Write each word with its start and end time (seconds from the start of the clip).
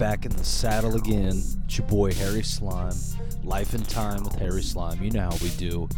back 0.00 0.24
in 0.24 0.32
the 0.32 0.42
saddle 0.42 0.96
again. 0.96 1.42
It's 1.66 1.76
your 1.76 1.86
boy, 1.86 2.14
Harry 2.14 2.42
Slime. 2.42 2.94
Life 3.44 3.74
and 3.74 3.86
Time 3.86 4.24
with 4.24 4.34
Harry 4.36 4.62
Slime. 4.62 5.02
You 5.02 5.10
know 5.10 5.28
how 5.28 5.36
we 5.42 5.50
do. 5.50 5.90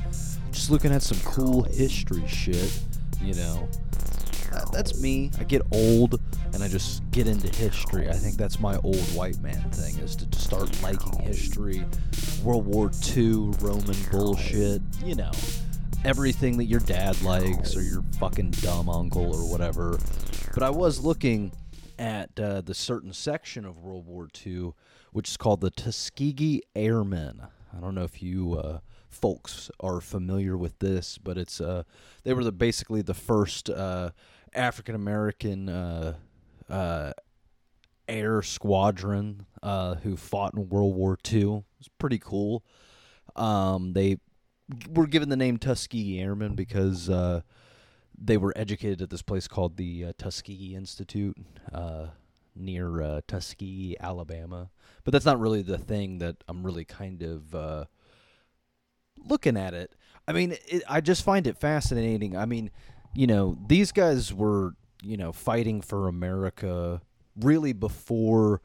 Just 0.51 0.73
looking 0.73 0.93
at 0.93 1.03
some 1.03 1.19
cool 1.21 1.63
history 1.63 2.27
shit, 2.27 2.81
you 3.23 3.35
know. 3.35 3.69
Uh, 4.53 4.65
that's 4.73 5.01
me. 5.01 5.31
I 5.39 5.45
get 5.45 5.63
old 5.71 6.21
and 6.53 6.65
I 6.65 6.69
just 6.69 7.09
get 7.13 7.29
into 7.29 7.49
history. 7.57 8.09
I 8.09 8.15
think 8.15 8.37
that's 8.37 8.59
my 8.59 8.77
old 8.79 8.99
white 9.15 9.39
man 9.39 9.71
thing 9.71 9.97
is 10.01 10.17
to 10.17 10.39
start 10.39 10.83
liking 10.83 11.21
history, 11.21 11.85
World 12.43 12.67
War 12.67 12.91
II, 13.17 13.53
Roman 13.61 13.97
bullshit, 14.11 14.83
you 15.05 15.15
know. 15.15 15.31
Everything 16.05 16.57
that 16.57 16.65
your 16.65 16.81
dad 16.81 17.23
likes 17.23 17.77
or 17.77 17.83
your 17.83 18.03
fucking 18.19 18.51
dumb 18.51 18.89
uncle 18.89 19.33
or 19.33 19.49
whatever. 19.49 19.97
But 20.55 20.65
I 20.65 20.71
was 20.71 20.99
looking 20.99 21.53
at 21.99 22.39
uh, 22.39 22.61
the 22.61 22.75
certain 22.75 23.13
section 23.13 23.65
of 23.65 23.79
World 23.79 24.07
War 24.07 24.29
II, 24.45 24.73
which 25.13 25.29
is 25.31 25.37
called 25.37 25.61
the 25.61 25.71
Tuskegee 25.71 26.63
Airmen. 26.75 27.43
I 27.77 27.81
don't 27.81 27.95
know 27.95 28.05
if 28.05 28.23
you 28.23 28.55
uh, 28.55 28.79
folks 29.09 29.71
are 29.81 30.01
familiar 30.01 30.57
with 30.57 30.79
this, 30.79 31.19
but 31.19 31.39
it's 31.39 31.61
uh, 31.61 31.85
they 32.25 32.33
were 32.35 32.45
the, 32.45 32.53
basically 32.53 33.03
the 33.03 33.15
first 33.15 33.71
uh, 33.71 34.11
African 34.55 34.95
American 34.95 35.69
uh, 35.69 36.15
uh, 36.69 37.13
air 38.09 38.43
squadron 38.43 39.47
who 40.03 40.17
fought 40.17 40.55
in 40.55 40.69
World 40.69 40.95
War 40.95 41.19
II. 41.33 41.65
It's 41.79 41.89
pretty 41.99 42.19
cool. 42.19 42.65
Um, 43.37 43.93
they 43.93 44.19
were 44.91 45.07
given 45.07 45.29
the 45.29 45.37
name 45.37 45.59
Tuskegee 45.59 46.21
Airmen 46.21 46.55
because 46.55 47.09
they 48.25 48.37
were 48.37 48.53
educated 48.55 49.03
at 49.03 49.11
this 49.11 49.23
place 49.23 49.49
called 49.49 49.77
the 49.77 50.05
uh, 50.07 50.13
Tuskegee 50.17 50.75
Institute 50.77 51.37
uh, 51.73 52.07
near 52.55 53.03
uh, 53.03 53.21
Tuskegee, 53.27 53.97
Alabama. 53.99 54.71
But 55.05 55.13
that's 55.13 55.25
not 55.25 55.41
really 55.41 55.63
the 55.63 55.79
thing 55.79 56.19
that 56.19 56.37
I'm 56.47 56.63
really 56.65 56.85
kind 56.85 57.23
of 57.23 57.55
uh, 57.55 57.85
looking 59.29 59.57
at 59.57 59.75
it. 59.75 59.95
I 60.29 60.33
mean, 60.33 60.57
it, 60.69 60.83
I 60.89 61.01
just 61.01 61.25
find 61.25 61.47
it 61.47 61.59
fascinating. 61.59 62.37
I 62.37 62.47
mean, 62.47 62.71
you 63.15 63.27
know, 63.27 63.59
these 63.67 63.91
guys 63.91 64.33
were, 64.33 64.75
you 65.03 65.17
know, 65.17 65.33
fighting 65.33 65.81
for 65.81 66.07
America 66.07 67.03
really 67.37 67.73
before 67.73 68.61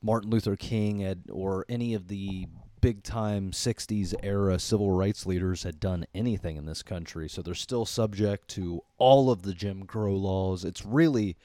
Martin 0.00 0.30
Luther 0.30 0.56
King 0.56 1.00
had, 1.00 1.24
or 1.30 1.66
any 1.68 1.92
of 1.92 2.08
the 2.08 2.46
big 2.80 3.02
time 3.02 3.50
60s 3.50 4.14
era 4.22 4.58
civil 4.58 4.92
rights 4.92 5.26
leaders 5.26 5.62
had 5.62 5.80
done 5.80 6.06
anything 6.14 6.56
in 6.56 6.66
this 6.66 6.82
country. 6.82 7.28
So 7.28 7.42
they're 7.42 7.54
still 7.54 7.86
subject 7.86 8.48
to 8.48 8.82
all 8.98 9.30
of 9.30 9.42
the 9.42 9.54
Jim 9.54 9.84
Crow 9.84 10.14
laws. 10.14 10.64
It's 10.64 10.84
really 10.84 11.36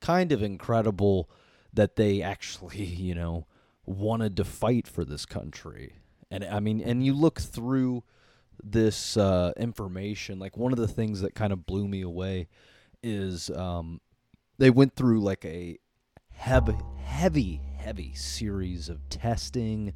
kind 0.00 0.32
of 0.32 0.42
incredible 0.42 1.30
that 1.72 1.96
they 1.96 2.22
actually, 2.22 2.84
you 2.84 3.14
know, 3.14 3.46
wanted 3.86 4.36
to 4.36 4.44
fight 4.44 4.86
for 4.86 5.04
this 5.04 5.26
country. 5.26 5.94
And 6.30 6.44
I 6.44 6.60
mean, 6.60 6.80
and 6.80 7.04
you 7.04 7.12
look 7.12 7.40
through 7.40 8.04
this 8.62 9.16
uh, 9.16 9.52
information, 9.56 10.38
like 10.38 10.56
one 10.56 10.72
of 10.72 10.78
the 10.78 10.88
things 10.88 11.20
that 11.22 11.34
kind 11.34 11.52
of 11.52 11.66
blew 11.66 11.88
me 11.88 12.02
away 12.02 12.48
is 13.02 13.50
um, 13.50 14.00
they 14.58 14.70
went 14.70 14.94
through 14.94 15.20
like 15.20 15.44
a 15.44 15.78
heavy, 16.32 16.76
heavy, 17.02 17.60
heavy 17.76 18.14
series 18.14 18.88
of 18.88 19.08
testing 19.08 19.92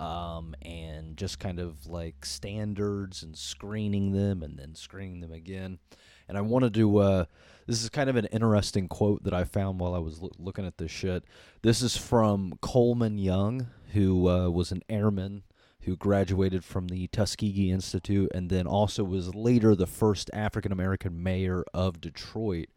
um, 0.00 0.54
and 0.62 1.16
just 1.16 1.38
kind 1.38 1.60
of 1.60 1.86
like 1.86 2.24
standards 2.24 3.22
and 3.22 3.36
screening 3.36 4.12
them 4.12 4.42
and 4.42 4.58
then 4.58 4.74
screening 4.74 5.20
them 5.20 5.32
again. 5.32 5.78
And 6.26 6.38
I 6.38 6.40
wanted 6.40 6.74
to. 6.74 6.98
Uh, 6.98 7.24
this 7.66 7.82
is 7.82 7.90
kind 7.90 8.10
of 8.10 8.16
an 8.16 8.24
interesting 8.26 8.88
quote 8.88 9.22
that 9.24 9.34
I 9.34 9.44
found 9.44 9.78
while 9.78 9.94
I 9.94 9.98
was 9.98 10.20
lo- 10.20 10.32
looking 10.38 10.66
at 10.66 10.78
this 10.78 10.90
shit. 10.90 11.22
This 11.62 11.82
is 11.82 11.96
from 11.96 12.58
Coleman 12.62 13.18
Young, 13.18 13.66
who 13.92 14.28
uh, 14.28 14.48
was 14.48 14.72
an 14.72 14.82
airman 14.88 15.42
who 15.82 15.96
graduated 15.96 16.64
from 16.64 16.88
the 16.88 17.06
Tuskegee 17.08 17.70
Institute 17.70 18.30
and 18.34 18.50
then 18.50 18.66
also 18.66 19.04
was 19.04 19.34
later 19.34 19.74
the 19.74 19.86
first 19.86 20.30
African 20.32 20.72
American 20.72 21.22
mayor 21.22 21.64
of 21.72 22.00
Detroit. 22.00 22.68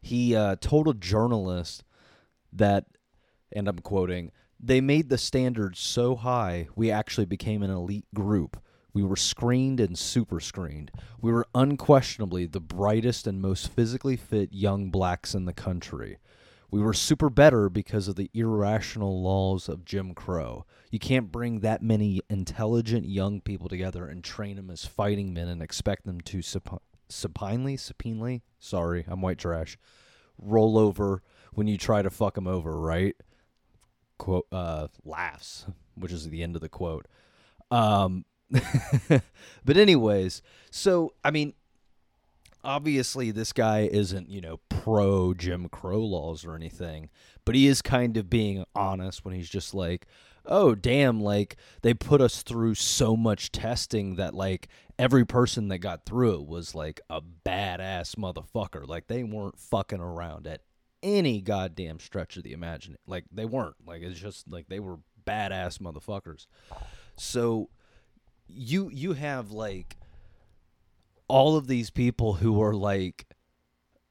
He 0.00 0.34
uh, 0.34 0.56
told 0.60 0.88
a 0.88 0.94
journalist 0.94 1.84
that, 2.52 2.86
and 3.52 3.68
I'm 3.68 3.78
quoting, 3.78 4.30
they 4.66 4.80
made 4.80 5.08
the 5.10 5.18
standards 5.18 5.78
so 5.78 6.16
high, 6.16 6.68
we 6.74 6.90
actually 6.90 7.26
became 7.26 7.62
an 7.62 7.70
elite 7.70 8.06
group. 8.14 8.56
We 8.94 9.02
were 9.02 9.16
screened 9.16 9.80
and 9.80 9.98
super 9.98 10.40
screened. 10.40 10.90
We 11.20 11.32
were 11.32 11.46
unquestionably 11.54 12.46
the 12.46 12.60
brightest 12.60 13.26
and 13.26 13.42
most 13.42 13.68
physically 13.70 14.16
fit 14.16 14.52
young 14.52 14.90
blacks 14.90 15.34
in 15.34 15.44
the 15.44 15.52
country. 15.52 16.18
We 16.70 16.80
were 16.80 16.94
super 16.94 17.28
better 17.28 17.68
because 17.68 18.08
of 18.08 18.16
the 18.16 18.30
irrational 18.32 19.22
laws 19.22 19.68
of 19.68 19.84
Jim 19.84 20.14
Crow. 20.14 20.64
You 20.90 20.98
can't 20.98 21.30
bring 21.30 21.60
that 21.60 21.82
many 21.82 22.20
intelligent 22.30 23.06
young 23.06 23.40
people 23.40 23.68
together 23.68 24.06
and 24.06 24.24
train 24.24 24.56
them 24.56 24.70
as 24.70 24.86
fighting 24.86 25.34
men 25.34 25.48
and 25.48 25.62
expect 25.62 26.06
them 26.06 26.20
to 26.22 26.40
sup- 26.40 26.82
supinely, 27.08 27.76
supinely, 27.76 28.42
sorry, 28.58 29.04
I'm 29.06 29.20
white 29.20 29.38
trash, 29.38 29.76
roll 30.38 30.78
over 30.78 31.22
when 31.52 31.66
you 31.66 31.76
try 31.76 32.00
to 32.02 32.10
fuck 32.10 32.34
them 32.34 32.46
over, 32.46 32.80
right? 32.80 33.14
Quote 34.18 34.46
uh, 34.52 34.88
laughs, 35.04 35.66
which 35.94 36.12
is 36.12 36.28
the 36.28 36.42
end 36.42 36.56
of 36.56 36.62
the 36.62 36.68
quote. 36.68 37.06
Um, 37.70 38.24
but 39.64 39.76
anyways, 39.76 40.42
so 40.70 41.14
I 41.24 41.30
mean, 41.30 41.54
obviously 42.62 43.30
this 43.30 43.52
guy 43.52 43.88
isn't 43.90 44.30
you 44.30 44.40
know 44.40 44.60
pro 44.68 45.34
Jim 45.34 45.68
Crow 45.68 46.00
laws 46.00 46.44
or 46.44 46.54
anything, 46.54 47.10
but 47.44 47.54
he 47.54 47.66
is 47.66 47.82
kind 47.82 48.16
of 48.16 48.30
being 48.30 48.64
honest 48.74 49.24
when 49.24 49.34
he's 49.34 49.50
just 49.50 49.74
like, 49.74 50.06
oh 50.46 50.74
damn, 50.74 51.20
like 51.20 51.56
they 51.82 51.94
put 51.94 52.20
us 52.20 52.42
through 52.42 52.74
so 52.74 53.16
much 53.16 53.52
testing 53.52 54.16
that 54.16 54.34
like 54.34 54.68
every 54.98 55.24
person 55.24 55.68
that 55.68 55.78
got 55.78 56.04
through 56.04 56.34
it 56.34 56.46
was 56.46 56.74
like 56.74 57.00
a 57.10 57.20
badass 57.20 58.16
motherfucker. 58.16 58.86
Like 58.86 59.06
they 59.08 59.24
weren't 59.24 59.58
fucking 59.58 60.00
around 60.00 60.46
at 60.46 60.60
any 61.04 61.40
goddamn 61.40 62.00
stretch 62.00 62.36
of 62.36 62.42
the 62.42 62.52
imagination. 62.52 62.98
Like 63.06 63.24
they 63.30 63.44
weren't. 63.44 63.76
Like 63.86 64.02
it's 64.02 64.18
just 64.18 64.50
like 64.50 64.68
they 64.68 64.80
were 64.80 64.96
badass 65.24 65.78
motherfuckers. 65.78 66.46
So 67.16 67.68
you 68.48 68.90
you 68.90 69.12
have 69.12 69.52
like 69.52 69.96
all 71.28 71.56
of 71.56 71.68
these 71.68 71.90
people 71.90 72.34
who 72.34 72.60
are 72.60 72.74
like 72.74 73.26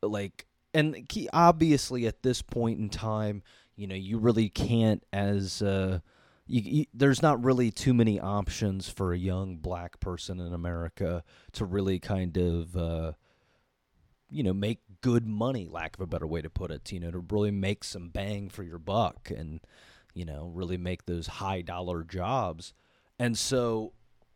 like 0.02 0.46
and 0.74 1.08
obviously 1.34 2.08
at 2.08 2.24
this 2.24 2.42
point 2.42 2.80
in 2.80 2.90
time, 2.90 3.44
you 3.76 3.88
know, 3.88 3.96
you 3.96 4.20
really 4.20 4.50
can't 4.50 5.03
as 5.12 5.62
uh 5.62 6.00
you, 6.46 6.62
you, 6.62 6.86
there's 6.94 7.22
not 7.22 7.44
really 7.44 7.72
too 7.72 7.94
many 7.94 8.20
options 8.20 8.90
for 8.90 9.14
a 9.14 9.18
young 9.18 9.58
black 9.58 10.00
person 10.00 10.40
in 10.40 10.53
America 10.53 11.24
to 11.53 11.66
really 11.66 12.00
kind 12.00 12.38
of 12.38 12.76
uh, 12.76 13.14
you 14.34 14.44
know 14.44 14.54
make 14.54 14.80
good 15.04 15.28
money, 15.28 15.68
lack 15.70 15.96
of 15.96 16.02
a 16.02 16.08
better 16.08 16.26
way 16.26 16.42
to 16.42 16.50
put 16.50 16.72
it, 16.72 16.92
you 16.92 17.00
know, 17.00 17.12
to 17.12 17.24
really 17.30 17.52
make 17.52 17.84
some 17.84 18.10
bang 18.10 18.50
for 18.50 18.64
your 18.64 18.80
buck 18.80 19.30
and, 19.30 19.59
you 20.14 20.26
know, 20.26 20.50
really 20.56 20.78
make 20.78 21.06
those 21.06 21.28
high 21.28 21.62
dollar 21.62 22.03
jobs. 22.03 22.74
And 23.20 23.38
so, 23.38 23.91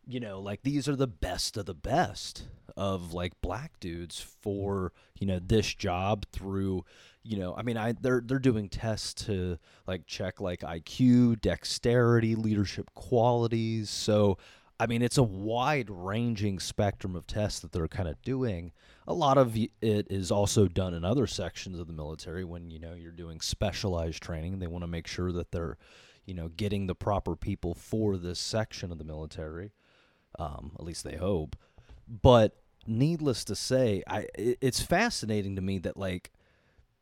you 0.05 0.19
know, 0.19 0.39
like 0.39 0.61
these 0.63 0.87
are 0.89 0.95
the 0.95 1.07
best 1.07 1.57
of 1.57 1.65
the 1.65 1.73
best 1.73 2.47
of 2.75 3.13
like 3.13 3.39
black 3.41 3.79
dudes 3.79 4.19
for, 4.19 4.91
you 5.19 5.25
know, 5.25 5.39
this 5.39 5.73
job 5.73 6.25
through, 6.33 6.83
you 7.23 7.39
know, 7.39 7.55
I 7.55 7.63
mean, 7.63 7.77
I 7.77 7.93
they're 7.93 8.21
they're 8.23 8.37
doing 8.37 8.67
tests 8.67 9.25
to 9.25 9.57
like 9.87 10.05
check 10.05 10.41
like 10.41 10.61
IQ, 10.61 11.39
dexterity, 11.41 12.35
leadership 12.35 12.93
qualities. 12.93 13.89
So, 13.89 14.37
I 14.79 14.85
mean, 14.85 15.01
it's 15.01 15.17
a 15.17 15.23
wide 15.23 15.89
ranging 15.89 16.59
spectrum 16.59 17.15
of 17.15 17.25
tests 17.25 17.61
that 17.61 17.71
they're 17.71 17.87
kind 17.87 18.07
of 18.07 18.21
doing. 18.21 18.73
A 19.07 19.13
lot 19.13 19.37
of 19.37 19.55
it 19.57 19.71
is 19.81 20.31
also 20.31 20.67
done 20.67 20.93
in 20.93 21.03
other 21.03 21.25
sections 21.25 21.79
of 21.79 21.87
the 21.87 21.93
military 21.93 22.43
when 22.43 22.69
you 22.69 22.79
know 22.79 22.93
you're 22.93 23.11
doing 23.11 23.41
specialized 23.41 24.21
training. 24.21 24.59
They 24.59 24.67
want 24.67 24.83
to 24.83 24.87
make 24.87 25.07
sure 25.07 25.31
that 25.31 25.51
they're 25.51 25.77
you 26.25 26.33
know 26.33 26.49
getting 26.49 26.87
the 26.87 26.95
proper 26.95 27.35
people 27.35 27.73
for 27.73 28.17
this 28.17 28.39
section 28.39 28.91
of 28.91 28.97
the 28.97 29.03
military 29.03 29.71
um, 30.39 30.71
at 30.77 30.85
least 30.85 31.03
they 31.03 31.15
hope. 31.15 31.55
But 32.07 32.55
needless 32.89 33.43
to 33.43 33.53
say 33.53 34.01
i 34.07 34.25
it's 34.37 34.81
fascinating 34.81 35.57
to 35.57 35.61
me 35.61 35.77
that 35.77 35.97
like 35.97 36.31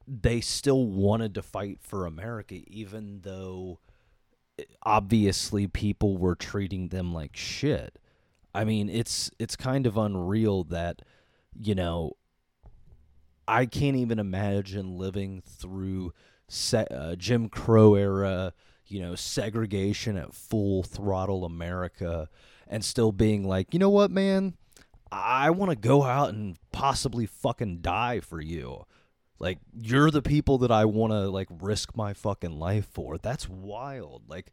they 0.08 0.42
still 0.42 0.88
wanted 0.88 1.36
to 1.36 1.44
fight 1.44 1.78
for 1.80 2.08
america 2.08 2.56
even 2.66 3.20
though 3.22 3.78
obviously 4.84 5.68
people 5.68 6.18
were 6.18 6.36
treating 6.36 6.90
them 6.90 7.14
like 7.14 7.36
shit 7.36 8.00
i 8.54 8.64
mean 8.64 8.90
it's 8.90 9.30
it's 9.40 9.56
kind 9.56 9.86
of 9.86 9.98
unreal 9.98 10.64
that 10.64 11.02
you 11.60 11.76
know, 11.76 12.14
I 13.48 13.66
can't 13.66 13.96
even 13.98 14.20
imagine 14.20 14.98
living 14.98 15.42
through 15.46 16.14
se- 16.48 16.88
uh, 16.92 17.16
Jim 17.16 17.50
Crow 17.50 17.96
era, 17.96 18.54
you 18.88 19.02
know, 19.02 19.16
segregation 19.16 20.18
at 20.18 20.34
full 20.34 20.84
throttle 20.84 21.46
America 21.46 22.30
and 22.68 22.84
still 22.84 23.12
being 23.12 23.48
like, 23.48 23.74
you 23.74 23.80
know 23.80 23.90
what, 23.90 24.12
man? 24.12 24.56
I 25.12 25.52
want 25.52 25.70
to 25.70 25.78
go 25.78 26.04
out 26.04 26.30
and 26.30 26.58
possibly 26.72 27.26
fucking 27.26 27.82
die 27.82 28.20
for 28.20 28.42
you. 28.42 28.86
Like 29.40 29.60
you're 29.74 30.12
the 30.12 30.22
people 30.22 30.60
that 30.60 30.72
I 30.72 30.86
want 30.86 31.12
to 31.12 31.30
like 31.30 31.48
risk 31.60 31.96
my 31.96 32.14
fucking 32.14 32.58
life 32.58 32.88
for. 32.92 33.18
That's 33.18 33.50
wild. 33.50 34.24
Like 34.28 34.52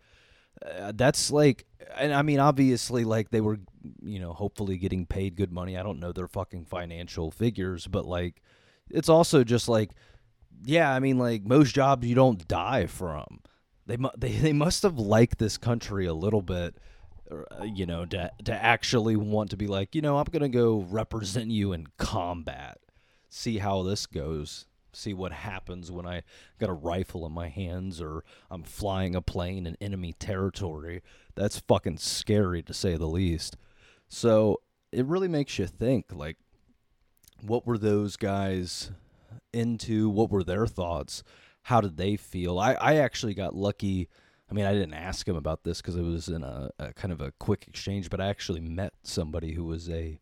uh, 0.64 0.92
that's 0.94 1.30
like 1.30 1.66
and 1.96 2.12
I 2.12 2.22
mean 2.22 2.40
obviously 2.40 3.04
like 3.04 3.30
they 3.30 3.40
were 3.40 3.58
you 4.02 4.18
know 4.18 4.32
hopefully 4.32 4.78
getting 4.78 5.06
paid 5.06 5.36
good 5.36 5.52
money. 5.52 5.76
I 5.76 5.82
don't 5.82 6.00
know 6.00 6.12
their 6.12 6.28
fucking 6.28 6.64
financial 6.64 7.30
figures, 7.30 7.86
but 7.86 8.06
like 8.06 8.42
it's 8.90 9.08
also 9.08 9.44
just 9.44 9.68
like 9.68 9.92
yeah, 10.64 10.92
I 10.92 10.98
mean 10.98 11.18
like 11.18 11.44
most 11.44 11.74
jobs 11.74 12.06
you 12.06 12.14
don't 12.14 12.46
die 12.48 12.86
from. 12.86 13.40
They 13.86 13.96
mu- 13.96 14.10
they 14.18 14.32
they 14.32 14.52
must 14.52 14.82
have 14.82 14.98
liked 14.98 15.38
this 15.38 15.58
country 15.58 16.06
a 16.06 16.14
little 16.14 16.42
bit 16.42 16.76
uh, 17.30 17.64
you 17.64 17.86
know 17.86 18.04
to 18.06 18.32
to 18.44 18.52
actually 18.52 19.14
want 19.14 19.50
to 19.50 19.56
be 19.56 19.68
like, 19.68 19.94
you 19.94 20.02
know, 20.02 20.18
I'm 20.18 20.24
going 20.24 20.42
to 20.42 20.48
go 20.48 20.86
represent 20.88 21.50
you 21.52 21.72
in 21.72 21.86
combat. 21.98 22.78
See 23.28 23.58
how 23.58 23.82
this 23.82 24.06
goes 24.06 24.66
see 24.92 25.14
what 25.14 25.32
happens 25.32 25.90
when 25.90 26.06
I 26.06 26.22
got 26.58 26.70
a 26.70 26.74
rifle 26.74 27.26
in 27.26 27.32
my 27.32 27.48
hands 27.48 28.00
or 28.00 28.24
I'm 28.50 28.62
flying 28.62 29.14
a 29.14 29.22
plane 29.22 29.66
in 29.66 29.76
enemy 29.80 30.12
territory. 30.12 31.02
That's 31.34 31.60
fucking 31.60 31.98
scary 31.98 32.62
to 32.62 32.74
say 32.74 32.96
the 32.96 33.06
least. 33.06 33.56
So 34.08 34.60
it 34.92 35.06
really 35.06 35.28
makes 35.28 35.58
you 35.58 35.66
think 35.66 36.06
like, 36.12 36.36
what 37.40 37.66
were 37.66 37.78
those 37.78 38.16
guys 38.16 38.92
into? 39.52 40.08
What 40.08 40.30
were 40.30 40.44
their 40.44 40.66
thoughts? 40.66 41.22
How 41.62 41.80
did 41.80 41.96
they 41.96 42.16
feel? 42.16 42.58
I, 42.58 42.74
I 42.74 42.96
actually 42.96 43.34
got 43.34 43.54
lucky. 43.54 44.08
I 44.50 44.54
mean, 44.54 44.66
I 44.66 44.74
didn't 44.74 44.94
ask 44.94 45.26
him 45.26 45.36
about 45.36 45.64
this 45.64 45.80
because 45.80 45.96
it 45.96 46.02
was 46.02 46.28
in 46.28 46.42
a, 46.42 46.70
a 46.78 46.92
kind 46.92 47.12
of 47.12 47.20
a 47.20 47.32
quick 47.38 47.66
exchange, 47.66 48.10
but 48.10 48.20
I 48.20 48.28
actually 48.28 48.60
met 48.60 48.92
somebody 49.02 49.54
who 49.54 49.64
was 49.64 49.88
a 49.88 50.20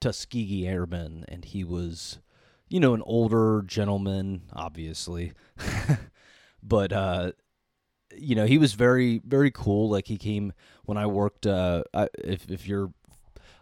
Tuskegee 0.00 0.66
Airman 0.66 1.24
and 1.28 1.44
he 1.44 1.64
was 1.64 2.18
you 2.70 2.80
know, 2.80 2.94
an 2.94 3.02
older 3.04 3.62
gentleman, 3.66 4.42
obviously. 4.54 5.32
but 6.62 6.92
uh 6.92 7.32
you 8.16 8.34
know, 8.34 8.46
he 8.46 8.58
was 8.58 8.72
very 8.72 9.20
very 9.24 9.50
cool. 9.50 9.90
Like 9.90 10.06
he 10.06 10.16
came 10.16 10.52
when 10.84 10.96
I 10.96 11.06
worked 11.06 11.46
uh 11.46 11.82
I, 11.92 12.08
if 12.24 12.48
if 12.50 12.66
you're 12.66 12.92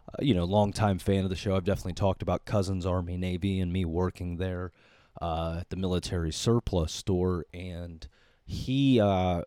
uh, 0.08 0.22
you 0.22 0.34
know, 0.34 0.44
longtime 0.44 0.98
fan 0.98 1.24
of 1.24 1.30
the 1.30 1.36
show, 1.36 1.56
I've 1.56 1.64
definitely 1.64 1.94
talked 1.94 2.22
about 2.22 2.44
Cousins 2.44 2.86
Army 2.86 3.16
Navy 3.16 3.60
and 3.60 3.72
me 3.72 3.84
working 3.84 4.36
there 4.36 4.72
uh, 5.20 5.58
at 5.60 5.70
the 5.70 5.76
military 5.76 6.32
surplus 6.32 6.92
store 6.92 7.44
and 7.52 8.06
he 8.44 9.00
uh 9.00 9.42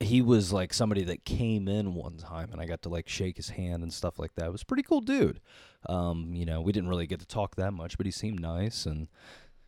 he 0.00 0.20
was 0.20 0.52
like 0.52 0.74
somebody 0.74 1.04
that 1.04 1.24
came 1.24 1.68
in 1.68 1.94
one 1.94 2.16
time 2.18 2.50
and 2.52 2.60
I 2.60 2.66
got 2.66 2.82
to 2.82 2.88
like 2.88 3.08
shake 3.08 3.36
his 3.36 3.50
hand 3.50 3.82
and 3.82 3.92
stuff 3.92 4.18
like 4.18 4.34
that. 4.34 4.46
It 4.46 4.52
was 4.52 4.64
pretty 4.64 4.82
cool 4.82 5.00
dude. 5.00 5.40
Um, 5.88 6.34
you 6.34 6.44
know, 6.44 6.60
we 6.60 6.72
didn't 6.72 6.90
really 6.90 7.06
get 7.06 7.20
to 7.20 7.26
talk 7.26 7.56
that 7.56 7.72
much, 7.72 7.96
but 7.96 8.06
he 8.06 8.12
seemed 8.12 8.40
nice 8.40 8.84
and 8.84 9.08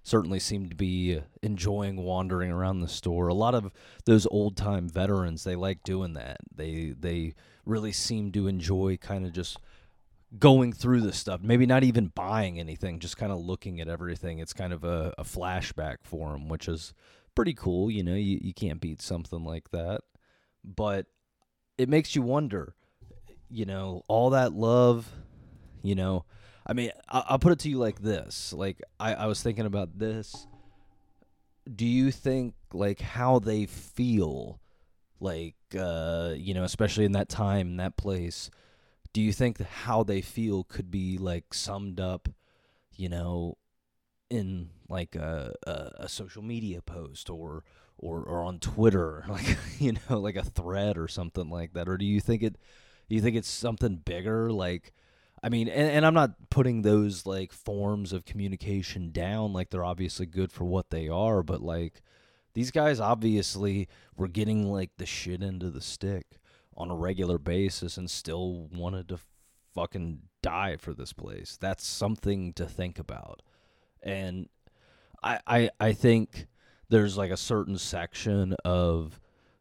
certainly 0.02 0.38
seemed 0.38 0.70
to 0.70 0.76
be 0.76 1.20
enjoying 1.42 2.02
wandering 2.02 2.50
around 2.50 2.80
the 2.80 2.88
store. 2.88 3.28
A 3.28 3.34
lot 3.34 3.54
of 3.54 3.72
those 4.04 4.26
old 4.30 4.56
time 4.56 4.88
veterans, 4.88 5.44
they 5.44 5.56
like 5.56 5.82
doing 5.82 6.14
that. 6.14 6.38
They 6.54 6.94
they 6.98 7.34
really 7.64 7.92
seem 7.92 8.32
to 8.32 8.48
enjoy 8.48 8.98
kind 8.98 9.24
of 9.24 9.32
just 9.32 9.58
going 10.38 10.74
through 10.74 11.00
the 11.00 11.12
stuff. 11.12 11.40
Maybe 11.42 11.64
not 11.64 11.84
even 11.84 12.12
buying 12.14 12.58
anything, 12.58 12.98
just 12.98 13.16
kind 13.16 13.32
of 13.32 13.38
looking 13.38 13.80
at 13.80 13.88
everything. 13.88 14.40
It's 14.40 14.52
kind 14.52 14.74
of 14.74 14.84
a, 14.84 15.14
a 15.16 15.24
flashback 15.24 15.98
for 16.02 16.32
them, 16.32 16.48
which 16.48 16.68
is 16.68 16.92
pretty 17.34 17.54
cool. 17.54 17.90
You 17.90 18.02
know, 18.02 18.14
you, 18.14 18.38
you 18.42 18.52
can't 18.52 18.80
beat 18.80 19.00
something 19.00 19.42
like 19.42 19.70
that 19.70 20.02
but 20.76 21.06
it 21.78 21.88
makes 21.88 22.14
you 22.14 22.22
wonder, 22.22 22.74
you 23.48 23.64
know, 23.64 24.02
all 24.08 24.30
that 24.30 24.52
love, 24.52 25.10
you 25.82 25.94
know. 25.94 26.24
I 26.66 26.74
mean, 26.74 26.90
I'll 27.08 27.38
put 27.38 27.52
it 27.52 27.60
to 27.60 27.70
you 27.70 27.78
like 27.78 28.00
this. 28.00 28.52
Like, 28.52 28.82
I, 29.00 29.14
I 29.14 29.26
was 29.26 29.42
thinking 29.42 29.64
about 29.64 29.98
this. 29.98 30.46
Do 31.74 31.86
you 31.86 32.10
think, 32.10 32.54
like, 32.74 33.00
how 33.00 33.38
they 33.38 33.64
feel, 33.64 34.60
like, 35.18 35.56
uh, 35.78 36.34
you 36.36 36.52
know, 36.52 36.64
especially 36.64 37.06
in 37.06 37.12
that 37.12 37.28
time, 37.28 37.68
in 37.68 37.76
that 37.78 37.96
place, 37.96 38.50
do 39.14 39.22
you 39.22 39.32
think 39.32 39.60
how 39.62 40.02
they 40.02 40.20
feel 40.20 40.64
could 40.64 40.90
be, 40.90 41.16
like, 41.16 41.54
summed 41.54 42.00
up, 42.00 42.28
you 42.94 43.08
know, 43.08 43.56
in, 44.28 44.68
like, 44.88 45.14
a, 45.14 45.54
a, 45.66 45.90
a 46.00 46.08
social 46.08 46.42
media 46.42 46.82
post 46.82 47.30
or, 47.30 47.64
or 47.98 48.22
or 48.22 48.42
on 48.42 48.58
Twitter, 48.58 49.24
like 49.28 49.56
you 49.78 49.94
know, 50.08 50.18
like 50.20 50.36
a 50.36 50.44
thread 50.44 50.96
or 50.96 51.08
something 51.08 51.50
like 51.50 51.74
that, 51.74 51.88
or 51.88 51.96
do 51.96 52.04
you 52.04 52.20
think 52.20 52.42
it? 52.42 52.56
Do 53.08 53.14
you 53.14 53.20
think 53.20 53.36
it's 53.36 53.48
something 53.48 53.96
bigger? 53.96 54.52
Like, 54.52 54.92
I 55.42 55.48
mean, 55.48 55.68
and, 55.68 55.90
and 55.90 56.06
I'm 56.06 56.14
not 56.14 56.50
putting 56.50 56.82
those 56.82 57.24
like 57.26 57.52
forms 57.52 58.12
of 58.12 58.24
communication 58.24 59.12
down. 59.12 59.52
Like 59.52 59.70
they're 59.70 59.84
obviously 59.84 60.26
good 60.26 60.52
for 60.52 60.64
what 60.64 60.90
they 60.90 61.08
are, 61.08 61.42
but 61.42 61.62
like 61.62 62.02
these 62.54 62.70
guys 62.70 63.00
obviously 63.00 63.88
were 64.16 64.28
getting 64.28 64.70
like 64.70 64.90
the 64.98 65.06
shit 65.06 65.42
into 65.42 65.70
the 65.70 65.80
stick 65.80 66.38
on 66.76 66.90
a 66.90 66.96
regular 66.96 67.38
basis 67.38 67.96
and 67.96 68.10
still 68.10 68.68
wanted 68.72 69.08
to 69.08 69.18
fucking 69.74 70.20
die 70.42 70.76
for 70.76 70.92
this 70.92 71.12
place. 71.12 71.56
That's 71.60 71.86
something 71.86 72.52
to 72.54 72.66
think 72.66 72.98
about. 72.98 73.42
And 74.02 74.48
I 75.22 75.40
I 75.46 75.70
I 75.80 75.92
think 75.92 76.46
there's 76.88 77.16
like 77.16 77.30
a 77.30 77.36
certain 77.36 77.78
section 77.78 78.54
of 78.64 79.20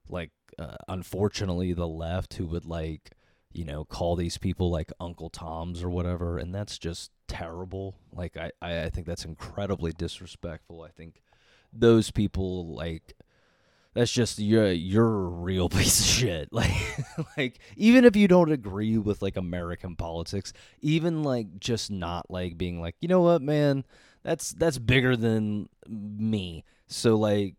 like 0.09 0.31
uh, 0.59 0.75
unfortunately 0.87 1.73
the 1.73 1.87
left 1.87 2.35
who 2.35 2.45
would 2.47 2.65
like 2.65 3.11
you 3.51 3.65
know 3.65 3.85
call 3.85 4.15
these 4.15 4.37
people 4.37 4.69
like 4.69 4.91
uncle 4.99 5.29
toms 5.29 5.83
or 5.83 5.89
whatever 5.89 6.37
and 6.37 6.53
that's 6.53 6.77
just 6.77 7.11
terrible. 7.27 7.95
Like 8.13 8.37
i 8.37 8.51
i 8.61 8.89
think 8.89 9.05
that's 9.05 9.25
incredibly 9.25 9.91
disrespectful. 9.91 10.81
I 10.81 10.89
think 10.89 11.21
those 11.73 12.11
people 12.11 12.73
like 12.73 13.13
that's 13.93 14.11
just 14.11 14.39
you're 14.39 14.71
you're 14.71 15.25
a 15.25 15.29
real 15.29 15.69
piece 15.77 15.99
of 15.99 16.05
shit. 16.05 16.53
Like 16.53 16.71
like 17.37 17.59
even 17.75 18.05
if 18.05 18.15
you 18.15 18.27
don't 18.27 18.51
agree 18.51 18.97
with 18.97 19.21
like 19.21 19.37
american 19.37 19.95
politics 19.95 20.53
even 20.81 21.23
like 21.23 21.59
just 21.59 21.91
not 21.91 22.29
like 22.29 22.57
being 22.57 22.79
like 22.81 22.95
you 23.01 23.07
know 23.07 23.21
what 23.21 23.41
man? 23.41 23.83
That's 24.23 24.51
that's 24.51 24.77
bigger 24.77 25.15
than 25.15 25.69
me 25.87 26.63
so 26.87 27.15
like 27.15 27.55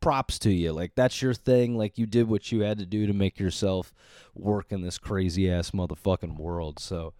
props 0.00 0.38
to 0.40 0.50
you. 0.50 0.72
Like 0.72 0.94
that's 0.94 1.20
your 1.22 1.34
thing. 1.34 1.76
Like 1.76 1.98
you 1.98 2.06
did 2.06 2.28
what 2.28 2.50
you 2.50 2.60
had 2.60 2.78
to 2.78 2.86
do 2.86 3.06
to 3.06 3.12
make 3.12 3.38
yourself 3.38 3.92
work 4.34 4.72
in 4.72 4.82
this 4.82 4.98
crazy 4.98 5.50
ass 5.50 5.70
motherfucking 5.70 6.38
world. 6.38 6.78
So 6.78 7.12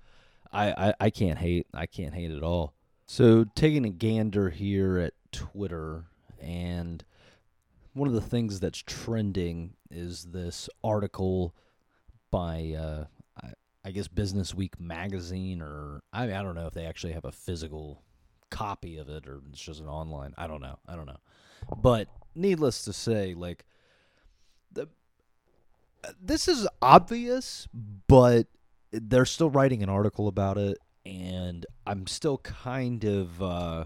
I, 0.52 0.70
I, 0.70 0.94
I 1.00 1.10
can't 1.10 1.38
hate. 1.38 1.66
I 1.72 1.86
can't 1.86 2.14
hate 2.14 2.30
at 2.30 2.42
all. 2.42 2.74
So 3.06 3.44
taking 3.54 3.84
a 3.84 3.90
gander 3.90 4.50
here 4.50 4.98
at 4.98 5.14
Twitter 5.32 6.04
and 6.40 7.04
one 7.92 8.08
of 8.08 8.14
the 8.14 8.20
things 8.20 8.60
that's 8.60 8.78
trending 8.78 9.74
is 9.90 10.24
this 10.26 10.68
article 10.82 11.54
by 12.30 12.76
uh, 12.78 13.04
I, 13.42 13.52
I 13.84 13.90
guess 13.90 14.06
Business 14.06 14.54
Week 14.54 14.78
magazine 14.80 15.60
or 15.60 16.02
I 16.12 16.24
I 16.24 16.42
don't 16.42 16.54
know 16.54 16.66
if 16.66 16.74
they 16.74 16.86
actually 16.86 17.12
have 17.12 17.24
a 17.24 17.32
physical 17.32 18.02
copy 18.50 18.98
of 18.98 19.08
it 19.08 19.26
or 19.26 19.40
it's 19.50 19.60
just 19.60 19.80
an 19.80 19.88
online. 19.88 20.34
I 20.36 20.46
don't 20.46 20.60
know. 20.60 20.78
I 20.86 20.96
don't 20.96 21.06
know. 21.06 21.20
But 21.76 22.08
needless 22.34 22.84
to 22.84 22.92
say, 22.92 23.34
like 23.34 23.64
the 24.72 24.88
this 26.20 26.48
is 26.48 26.66
obvious, 26.80 27.68
but 28.06 28.46
they're 28.92 29.24
still 29.24 29.50
writing 29.50 29.82
an 29.82 29.88
article 29.88 30.26
about 30.26 30.58
it 30.58 30.78
and 31.06 31.66
I'm 31.86 32.06
still 32.06 32.38
kind 32.38 33.04
of 33.04 33.42
uh, 33.42 33.84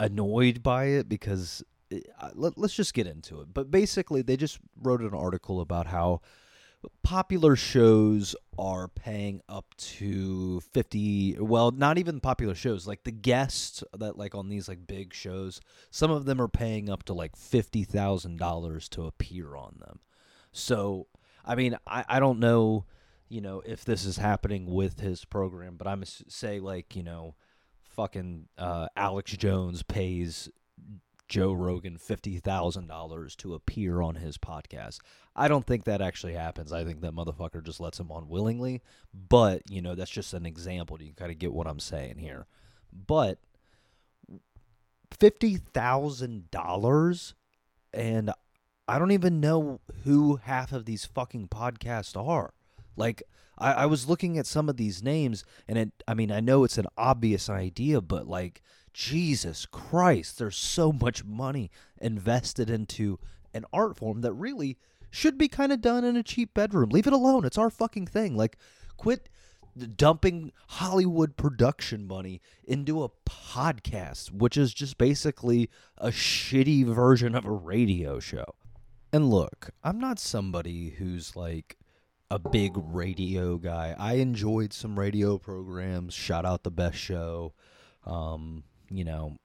annoyed 0.00 0.62
by 0.62 0.86
it 0.86 1.08
because 1.08 1.62
it, 1.90 2.08
uh, 2.20 2.30
let, 2.34 2.56
let's 2.56 2.74
just 2.74 2.94
get 2.94 3.06
into 3.06 3.40
it. 3.40 3.52
But 3.52 3.70
basically, 3.70 4.22
they 4.22 4.36
just 4.36 4.58
wrote 4.80 5.00
an 5.00 5.14
article 5.14 5.60
about 5.60 5.86
how 5.86 6.20
popular 7.02 7.56
shows 7.56 8.36
are 8.58 8.88
paying 8.88 9.40
up 9.48 9.74
to 9.76 10.60
50 10.72 11.38
well 11.40 11.70
not 11.70 11.98
even 11.98 12.20
popular 12.20 12.54
shows 12.54 12.86
like 12.86 13.04
the 13.04 13.10
guests 13.10 13.82
that 13.96 14.18
like 14.18 14.34
on 14.34 14.48
these 14.48 14.68
like 14.68 14.86
big 14.86 15.12
shows 15.12 15.60
some 15.90 16.10
of 16.10 16.24
them 16.24 16.40
are 16.40 16.48
paying 16.48 16.88
up 16.88 17.04
to 17.04 17.12
like 17.12 17.36
$50,000 17.36 18.88
to 18.90 19.06
appear 19.06 19.56
on 19.56 19.76
them. 19.80 20.00
So 20.52 21.06
i 21.44 21.54
mean 21.54 21.76
I, 21.86 22.04
I 22.08 22.20
don't 22.20 22.38
know 22.38 22.84
you 23.28 23.40
know 23.40 23.62
if 23.64 23.84
this 23.84 24.04
is 24.04 24.16
happening 24.16 24.66
with 24.66 25.00
his 25.00 25.24
program 25.24 25.76
but 25.76 25.86
i'm 25.86 26.04
say 26.04 26.60
like 26.60 26.94
you 26.96 27.02
know 27.02 27.34
fucking 27.84 28.48
uh, 28.56 28.88
alex 28.96 29.32
jones 29.32 29.82
pays 29.82 30.48
Joe 31.28 31.52
Rogan 31.52 31.98
$50,000 31.98 33.36
to 33.36 33.54
appear 33.54 34.00
on 34.00 34.16
his 34.16 34.38
podcast. 34.38 35.00
I 35.36 35.48
don't 35.48 35.66
think 35.66 35.84
that 35.84 36.00
actually 36.00 36.32
happens. 36.32 36.72
I 36.72 36.84
think 36.84 37.02
that 37.02 37.14
motherfucker 37.14 37.62
just 37.62 37.80
lets 37.80 38.00
him 38.00 38.10
on 38.10 38.28
willingly. 38.28 38.82
But, 39.12 39.70
you 39.70 39.82
know, 39.82 39.94
that's 39.94 40.10
just 40.10 40.34
an 40.34 40.46
example. 40.46 41.00
You 41.00 41.12
kind 41.12 41.30
of 41.30 41.38
get 41.38 41.52
what 41.52 41.66
I'm 41.66 41.80
saying 41.80 42.18
here. 42.18 42.46
But 42.92 43.38
$50,000 45.16 47.34
and 47.94 48.32
I 48.86 48.98
don't 48.98 49.12
even 49.12 49.40
know 49.40 49.80
who 50.04 50.36
half 50.36 50.72
of 50.72 50.86
these 50.86 51.04
fucking 51.04 51.48
podcasts 51.48 52.16
are. 52.16 52.54
Like, 52.96 53.22
I, 53.58 53.72
I 53.72 53.86
was 53.86 54.08
looking 54.08 54.38
at 54.38 54.46
some 54.46 54.68
of 54.68 54.78
these 54.78 55.02
names, 55.02 55.44
and 55.68 55.78
it, 55.78 55.90
I 56.06 56.14
mean, 56.14 56.32
I 56.32 56.40
know 56.40 56.64
it's 56.64 56.78
an 56.78 56.86
obvious 56.96 57.50
idea, 57.50 58.00
but 58.00 58.26
like, 58.26 58.62
Jesus 58.98 59.64
Christ, 59.64 60.40
there's 60.40 60.56
so 60.56 60.90
much 60.90 61.24
money 61.24 61.70
invested 62.00 62.68
into 62.68 63.20
an 63.54 63.64
art 63.72 63.96
form 63.96 64.22
that 64.22 64.32
really 64.32 64.76
should 65.08 65.38
be 65.38 65.46
kind 65.46 65.70
of 65.70 65.80
done 65.80 66.02
in 66.02 66.16
a 66.16 66.22
cheap 66.24 66.52
bedroom. 66.52 66.88
Leave 66.90 67.06
it 67.06 67.12
alone. 67.12 67.44
It's 67.44 67.56
our 67.56 67.70
fucking 67.70 68.08
thing. 68.08 68.36
Like, 68.36 68.56
quit 68.96 69.28
dumping 69.94 70.50
Hollywood 70.66 71.36
production 71.36 72.08
money 72.08 72.40
into 72.64 73.04
a 73.04 73.10
podcast, 73.24 74.32
which 74.32 74.56
is 74.56 74.74
just 74.74 74.98
basically 74.98 75.70
a 75.96 76.08
shitty 76.08 76.84
version 76.84 77.36
of 77.36 77.44
a 77.44 77.52
radio 77.52 78.18
show. 78.18 78.56
And 79.12 79.30
look, 79.30 79.70
I'm 79.84 80.00
not 80.00 80.18
somebody 80.18 80.90
who's 80.98 81.36
like 81.36 81.76
a 82.32 82.40
big 82.40 82.72
radio 82.74 83.58
guy. 83.58 83.94
I 83.96 84.14
enjoyed 84.14 84.72
some 84.72 84.98
radio 84.98 85.38
programs. 85.38 86.14
Shout 86.14 86.44
out 86.44 86.64
the 86.64 86.72
best 86.72 86.98
show. 86.98 87.54
Um, 88.04 88.64
you 88.90 89.04
know, 89.04 89.36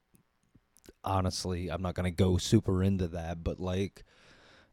honestly, 1.02 1.68
I'm 1.68 1.82
not 1.82 1.94
going 1.94 2.04
to 2.04 2.16
go 2.16 2.36
super 2.36 2.82
into 2.82 3.08
that, 3.08 3.42
but 3.44 3.60
like 3.60 4.04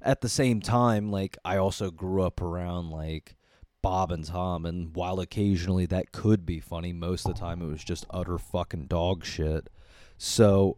at 0.02 0.22
the 0.22 0.30
same 0.30 0.62
time, 0.62 1.12
like 1.12 1.38
I 1.46 1.58
also 1.58 1.92
grew 1.92 2.24
up 2.24 2.42
around 2.42 2.90
like 2.90 3.36
Bob 3.82 4.12
and 4.12 4.26
Tom, 4.26 4.66
and 4.66 4.96
while 4.96 5.20
occasionally 5.20 5.86
that 5.88 6.12
could 6.12 6.46
be 6.46 6.60
funny, 6.60 6.94
most 6.94 7.26
of 7.26 7.34
the 7.34 7.40
time 7.40 7.62
it 7.62 7.68
was 7.68 7.84
just 7.84 8.06
utter 8.10 8.38
fucking 8.38 8.86
dog 8.86 9.26
shit. 9.26 9.70
So 10.18 10.78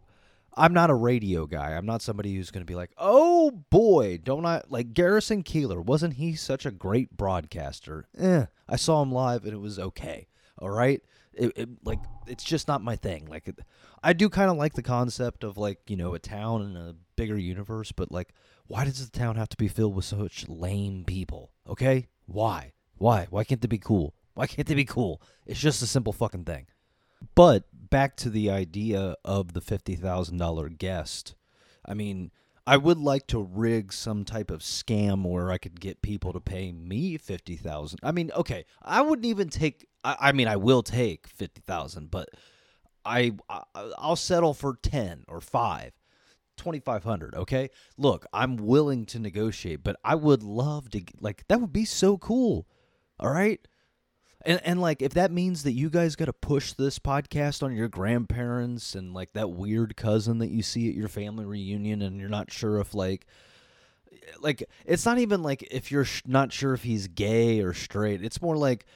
I'm 0.56 0.72
not 0.72 0.90
a 0.90 0.94
radio 0.94 1.46
guy. 1.46 1.72
I'm 1.72 1.86
not 1.86 2.02
somebody 2.02 2.34
who's 2.34 2.50
going 2.50 2.62
to 2.62 2.70
be 2.70 2.76
like, 2.76 2.92
oh 2.96 3.50
boy, 3.50 4.18
don't 4.22 4.46
I 4.46 4.62
like 4.68 4.94
Garrison 4.94 5.42
Keillor? 5.42 5.84
Wasn't 5.84 6.14
he 6.14 6.34
such 6.34 6.64
a 6.64 6.70
great 6.70 7.16
broadcaster? 7.16 8.06
Eh, 8.18 8.46
I 8.68 8.76
saw 8.76 9.02
him 9.02 9.12
live 9.12 9.44
and 9.44 9.52
it 9.52 9.60
was 9.60 9.78
okay. 9.78 10.28
All 10.58 10.70
right, 10.70 11.02
it, 11.36 11.52
it 11.56 11.68
like 11.84 12.00
it's 12.26 12.44
just 12.44 12.68
not 12.68 12.82
my 12.82 12.96
thing. 12.96 13.26
Like, 13.26 13.48
I 14.02 14.12
do 14.12 14.28
kind 14.28 14.50
of 14.50 14.56
like 14.56 14.74
the 14.74 14.82
concept 14.82 15.44
of 15.44 15.56
like 15.56 15.78
you 15.88 15.96
know 15.96 16.14
a 16.14 16.18
town 16.18 16.62
and 16.62 16.76
a 16.76 16.94
bigger 17.16 17.38
universe, 17.38 17.92
but 17.92 18.10
like, 18.12 18.34
why 18.66 18.84
does 18.84 19.08
the 19.08 19.18
town 19.18 19.36
have 19.36 19.48
to 19.50 19.56
be 19.56 19.68
filled 19.68 19.94
with 19.94 20.04
such 20.04 20.48
lame 20.48 21.04
people? 21.04 21.50
Okay, 21.68 22.08
why? 22.26 22.72
Why? 22.96 23.26
Why 23.30 23.44
can't 23.44 23.60
they 23.60 23.68
be 23.68 23.78
cool? 23.78 24.14
Why 24.34 24.46
can't 24.46 24.66
they 24.66 24.74
be 24.74 24.84
cool? 24.84 25.20
It's 25.46 25.60
just 25.60 25.82
a 25.82 25.86
simple 25.86 26.12
fucking 26.12 26.44
thing. 26.44 26.66
But 27.34 27.64
back 27.72 28.16
to 28.16 28.30
the 28.30 28.50
idea 28.50 29.16
of 29.24 29.52
the 29.52 29.60
$50,000 29.60 30.78
guest. 30.78 31.34
I 31.84 31.94
mean, 31.94 32.30
I 32.66 32.76
would 32.76 32.98
like 32.98 33.26
to 33.28 33.40
rig 33.40 33.92
some 33.92 34.24
type 34.24 34.50
of 34.50 34.60
scam 34.60 35.24
where 35.24 35.50
I 35.50 35.58
could 35.58 35.80
get 35.80 36.02
people 36.02 36.32
to 36.32 36.40
pay 36.40 36.72
me 36.72 37.16
50,000. 37.18 37.98
I 38.02 38.12
mean, 38.12 38.30
okay, 38.34 38.64
I 38.82 39.02
wouldn't 39.02 39.26
even 39.26 39.48
take 39.48 39.86
I, 40.04 40.16
I 40.20 40.32
mean, 40.32 40.48
I 40.48 40.56
will 40.56 40.82
take 40.82 41.26
50,000, 41.26 42.10
but 42.10 42.28
I, 43.04 43.32
I 43.48 43.62
I'll 43.98 44.16
settle 44.16 44.54
for 44.54 44.76
10 44.82 45.24
or 45.28 45.40
5. 45.40 45.92
2500 46.56 47.34
okay 47.34 47.68
look 47.98 48.26
i'm 48.32 48.54
willing 48.54 49.04
to 49.04 49.18
negotiate 49.18 49.82
but 49.82 49.96
i 50.04 50.14
would 50.14 50.40
love 50.40 50.88
to 50.88 51.02
like 51.20 51.44
that 51.48 51.60
would 51.60 51.72
be 51.72 51.84
so 51.84 52.16
cool 52.16 52.64
all 53.18 53.28
right 53.28 53.66
and 54.46 54.60
and 54.64 54.80
like 54.80 55.02
if 55.02 55.14
that 55.14 55.32
means 55.32 55.64
that 55.64 55.72
you 55.72 55.90
guys 55.90 56.14
got 56.14 56.26
to 56.26 56.32
push 56.32 56.72
this 56.74 57.00
podcast 57.00 57.60
on 57.60 57.74
your 57.74 57.88
grandparents 57.88 58.94
and 58.94 59.12
like 59.12 59.32
that 59.32 59.50
weird 59.50 59.96
cousin 59.96 60.38
that 60.38 60.52
you 60.52 60.62
see 60.62 60.88
at 60.88 60.94
your 60.94 61.08
family 61.08 61.44
reunion 61.44 62.00
and 62.00 62.20
you're 62.20 62.28
not 62.28 62.52
sure 62.52 62.78
if 62.78 62.94
like 62.94 63.26
like 64.40 64.64
it's 64.84 65.04
not 65.04 65.18
even 65.18 65.42
like 65.42 65.62
if 65.70 65.90
you're 65.90 66.04
sh- 66.04 66.22
not 66.26 66.52
sure 66.52 66.74
if 66.74 66.82
he's 66.82 67.08
gay 67.08 67.60
or 67.60 67.72
straight. 67.72 68.22
It's 68.22 68.40
more 68.40 68.56
like 68.56 68.86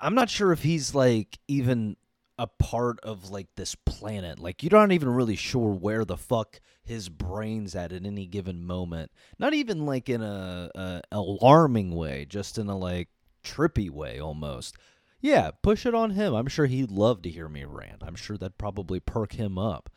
I'm 0.00 0.14
not 0.14 0.30
sure 0.30 0.52
if 0.52 0.62
he's 0.62 0.94
like 0.94 1.38
even 1.48 1.96
a 2.38 2.46
part 2.46 2.98
of 3.00 3.30
like 3.30 3.48
this 3.56 3.74
planet. 3.74 4.38
Like 4.38 4.62
you're 4.62 4.72
not 4.72 4.92
even 4.92 5.08
really 5.08 5.36
sure 5.36 5.72
where 5.72 6.04
the 6.04 6.16
fuck 6.16 6.60
his 6.82 7.08
brain's 7.08 7.74
at 7.74 7.92
at 7.92 8.04
any 8.04 8.26
given 8.26 8.64
moment. 8.64 9.10
Not 9.38 9.54
even 9.54 9.86
like 9.86 10.08
in 10.08 10.22
a, 10.22 10.70
a 10.74 11.02
alarming 11.12 11.94
way, 11.94 12.26
just 12.28 12.58
in 12.58 12.68
a 12.68 12.76
like 12.76 13.08
trippy 13.44 13.90
way 13.90 14.18
almost. 14.18 14.76
Yeah, 15.20 15.52
push 15.62 15.86
it 15.86 15.94
on 15.94 16.10
him. 16.10 16.34
I'm 16.34 16.48
sure 16.48 16.66
he'd 16.66 16.90
love 16.90 17.22
to 17.22 17.30
hear 17.30 17.48
me 17.48 17.64
rant. 17.64 18.02
I'm 18.04 18.16
sure 18.16 18.36
that'd 18.36 18.58
probably 18.58 19.00
perk 19.00 19.32
him 19.32 19.56
up. 19.58 19.88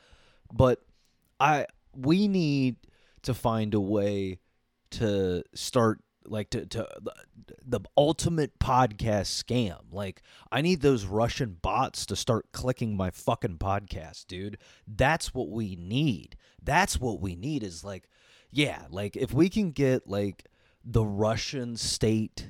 But 0.54 0.82
I 1.40 1.66
we 1.94 2.28
need 2.28 2.78
to 3.24 3.34
find 3.34 3.74
a 3.74 3.82
way 3.82 4.40
to 4.92 5.44
start 5.54 6.02
like 6.30 6.50
to, 6.52 6.66
to 6.66 6.88
the, 7.02 7.14
the 7.66 7.80
ultimate 7.96 8.60
podcast 8.60 9.44
scam. 9.44 9.80
Like 9.92 10.22
I 10.52 10.62
need 10.62 10.82
those 10.82 11.06
Russian 11.06 11.58
bots 11.62 12.06
to 12.08 12.16
start 12.16 12.52
clicking 12.52 12.96
my 12.96 13.10
fucking 13.10 13.58
podcast, 13.58 14.28
dude. 14.28 14.58
That's 14.88 15.34
what 15.34 15.50
we 15.50 15.76
need. 15.76 16.36
That's 16.62 17.00
what 17.00 17.22
we 17.22 17.36
need 17.36 17.64
is 17.64 17.84
like 17.84 18.08
yeah, 18.52 18.84
like 18.90 19.16
if 19.16 19.34
we 19.34 19.50
can 19.50 19.72
get 19.72 20.08
like 20.08 20.46
the 20.84 21.06
Russian 21.06 21.76
state 21.76 22.50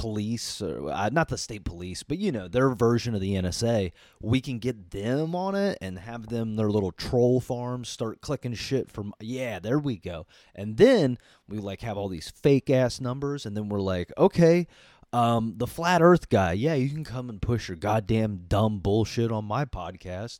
police, 0.00 0.62
or 0.62 0.90
uh, 0.90 1.10
not 1.12 1.28
the 1.28 1.36
state 1.36 1.62
police, 1.62 2.02
but 2.02 2.16
you 2.16 2.32
know 2.32 2.48
their 2.48 2.70
version 2.70 3.14
of 3.14 3.20
the 3.20 3.34
NSA. 3.34 3.92
We 4.22 4.40
can 4.40 4.58
get 4.58 4.92
them 4.92 5.34
on 5.34 5.54
it 5.54 5.76
and 5.82 5.98
have 5.98 6.28
them 6.28 6.56
their 6.56 6.70
little 6.70 6.90
troll 6.90 7.38
farms 7.38 7.90
start 7.90 8.22
clicking 8.22 8.54
shit 8.54 8.90
from. 8.90 9.12
Yeah, 9.20 9.58
there 9.58 9.78
we 9.78 9.98
go. 9.98 10.26
And 10.54 10.78
then 10.78 11.18
we 11.46 11.58
like 11.58 11.82
have 11.82 11.98
all 11.98 12.08
these 12.08 12.30
fake 12.30 12.70
ass 12.70 12.98
numbers, 12.98 13.44
and 13.44 13.54
then 13.56 13.68
we're 13.68 13.80
like, 13.80 14.10
okay. 14.16 14.66
Um, 15.12 15.54
the 15.56 15.66
flat 15.66 16.02
Earth 16.02 16.28
guy, 16.28 16.52
yeah, 16.52 16.74
you 16.74 16.88
can 16.88 17.02
come 17.02 17.28
and 17.28 17.42
push 17.42 17.68
your 17.68 17.76
goddamn 17.76 18.44
dumb 18.46 18.78
bullshit 18.78 19.32
on 19.32 19.44
my 19.44 19.64
podcast. 19.64 20.38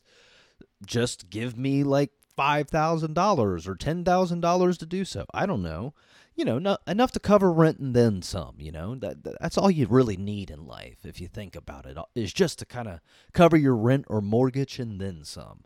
Just 0.86 1.28
give 1.28 1.58
me 1.58 1.82
like 1.82 2.12
five 2.36 2.68
thousand 2.68 3.14
dollars 3.14 3.66
or 3.66 3.74
ten 3.74 4.04
thousand 4.04 4.40
dollars 4.40 4.78
to 4.78 4.86
do 4.86 5.04
so. 5.04 5.26
I 5.34 5.44
don't 5.44 5.62
know 5.62 5.92
you 6.40 6.46
know, 6.46 6.58
no, 6.58 6.78
enough 6.86 7.12
to 7.12 7.20
cover 7.20 7.52
rent 7.52 7.80
and 7.80 7.94
then 7.94 8.22
some. 8.22 8.54
You 8.56 8.72
know, 8.72 8.94
that 8.94 9.18
that's 9.22 9.58
all 9.58 9.70
you 9.70 9.86
really 9.86 10.16
need 10.16 10.50
in 10.50 10.66
life, 10.66 11.04
if 11.04 11.20
you 11.20 11.28
think 11.28 11.54
about 11.54 11.84
it, 11.84 11.98
is 12.14 12.32
just 12.32 12.58
to 12.60 12.64
kind 12.64 12.88
of 12.88 13.00
cover 13.34 13.58
your 13.58 13.76
rent 13.76 14.06
or 14.08 14.22
mortgage 14.22 14.78
and 14.78 14.98
then 14.98 15.22
some. 15.22 15.64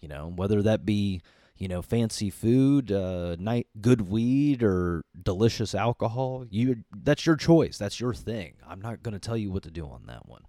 You 0.00 0.08
know, 0.08 0.32
whether 0.34 0.62
that 0.62 0.86
be 0.86 1.20
you 1.58 1.68
know 1.68 1.82
fancy 1.82 2.30
food, 2.30 2.90
uh, 2.90 3.36
night 3.38 3.66
good 3.82 4.08
weed, 4.08 4.62
or 4.62 5.04
delicious 5.22 5.74
alcohol. 5.74 6.46
You 6.48 6.84
that's 6.90 7.26
your 7.26 7.36
choice. 7.36 7.76
That's 7.76 8.00
your 8.00 8.14
thing. 8.14 8.54
I'm 8.66 8.80
not 8.80 9.02
gonna 9.02 9.18
tell 9.18 9.36
you 9.36 9.50
what 9.50 9.64
to 9.64 9.70
do 9.70 9.84
on 9.84 10.04
that 10.06 10.26
one, 10.26 10.46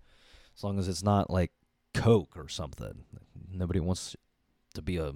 as 0.55 0.63
long 0.63 0.79
as 0.79 0.87
it's 0.87 1.03
not 1.03 1.29
like 1.29 1.51
coke 1.93 2.37
or 2.37 2.47
something. 2.47 3.03
Nobody 3.51 3.81
wants 3.81 4.15
to 4.73 4.81
be 4.81 4.95
a 4.95 5.15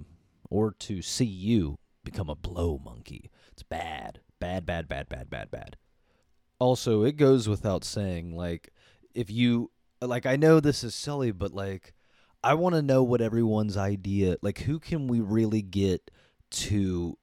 or 0.50 0.72
to 0.80 1.00
see 1.00 1.24
you 1.24 1.78
become 2.04 2.28
a 2.28 2.34
blow 2.34 2.78
monkey. 2.84 3.30
It's 3.52 3.62
bad. 3.62 4.20
Bad, 4.40 4.66
bad, 4.66 4.88
bad, 4.88 5.08
bad, 5.08 5.30
bad, 5.30 5.50
bad. 5.50 5.76
Also, 6.58 7.04
it 7.04 7.16
goes 7.16 7.48
without 7.48 7.84
saying, 7.84 8.36
like, 8.36 8.70
if 9.14 9.30
you, 9.30 9.70
like, 10.00 10.26
I 10.26 10.36
know 10.36 10.60
this 10.60 10.82
is 10.82 10.94
silly, 10.94 11.30
but, 11.30 11.52
like, 11.52 11.94
I 12.42 12.54
want 12.54 12.74
to 12.74 12.82
know 12.82 13.02
what 13.02 13.20
everyone's 13.20 13.76
idea, 13.76 14.36
like, 14.42 14.60
who 14.60 14.78
can 14.78 15.06
we 15.06 15.20
really 15.20 15.62
get 15.62 16.10
to 16.50 17.18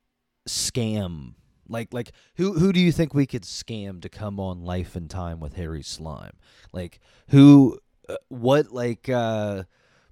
scam? 0.47 1.33
Like, 1.67 1.91
like, 1.91 2.11
who, 2.35 2.53
who 2.53 2.71
do 2.71 2.79
you 2.79 2.91
think 2.91 3.13
we 3.13 3.25
could 3.25 3.43
scam 3.43 4.01
to 4.01 4.09
come 4.09 4.39
on 4.39 4.63
Life 4.63 4.95
and 4.95 5.09
Time 5.09 5.39
with 5.39 5.55
Harry 5.55 5.83
Slime? 5.83 6.37
Like, 6.71 6.99
who, 7.29 7.79
uh, 8.07 8.15
what, 8.29 8.71
like, 8.71 9.09
uh, 9.09 9.63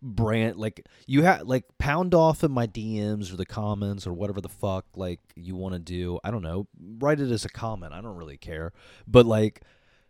brand 0.06 0.58
like 0.58 0.86
you 1.08 1.24
have 1.24 1.42
like 1.48 1.66
pound 1.80 2.14
off 2.14 2.44
in 2.44 2.52
my 2.52 2.68
DMs 2.68 3.34
or 3.34 3.38
the 3.38 3.46
comments 3.46 4.06
or 4.06 4.14
whatever 4.14 4.40
the 4.40 4.48
fuck 4.50 4.86
like 4.96 5.20
you 5.36 5.56
want 5.56 5.74
to 5.74 5.80
do. 5.80 6.20
I 6.24 6.30
don't 6.30 6.44
know. 6.44 6.68
Write 7.00 7.20
it 7.20 7.32
as 7.32 7.44
a 7.44 7.50
comment. 7.50 7.92
I 7.92 8.02
don't 8.02 8.16
really 8.16 8.38
care. 8.38 8.72
But 9.08 9.26
like 9.26 9.62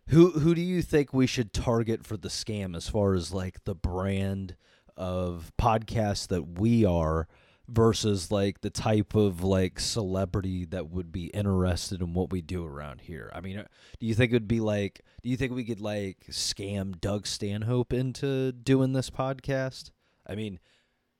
who 0.08 0.32
who 0.32 0.54
do 0.54 0.60
you 0.60 0.82
think 0.82 1.12
we 1.12 1.26
should 1.26 1.52
target 1.52 2.04
for 2.04 2.16
the 2.16 2.28
scam 2.28 2.76
as 2.76 2.88
far 2.88 3.14
as 3.14 3.32
like 3.32 3.64
the 3.64 3.74
brand 3.74 4.54
of 4.96 5.50
podcasts 5.58 6.28
that 6.28 6.58
we 6.58 6.84
are 6.84 7.26
versus 7.68 8.30
like 8.30 8.60
the 8.60 8.70
type 8.70 9.14
of 9.14 9.42
like 9.42 9.80
celebrity 9.80 10.64
that 10.66 10.88
would 10.90 11.10
be 11.10 11.26
interested 11.26 12.00
in 12.00 12.14
what 12.14 12.30
we 12.30 12.40
do 12.40 12.64
around 12.64 13.00
here. 13.02 13.30
I 13.34 13.40
mean, 13.40 13.58
uh, 13.58 13.64
do 13.98 14.06
you 14.06 14.14
think 14.14 14.30
it 14.30 14.36
would 14.36 14.48
be 14.48 14.60
like 14.60 15.00
do 15.22 15.30
you 15.30 15.36
think 15.36 15.52
we 15.52 15.64
could 15.64 15.80
like 15.80 16.26
scam 16.30 17.00
Doug 17.00 17.26
Stanhope 17.26 17.92
into 17.92 18.52
doing 18.52 18.92
this 18.92 19.10
podcast? 19.10 19.90
I 20.24 20.36
mean, 20.36 20.60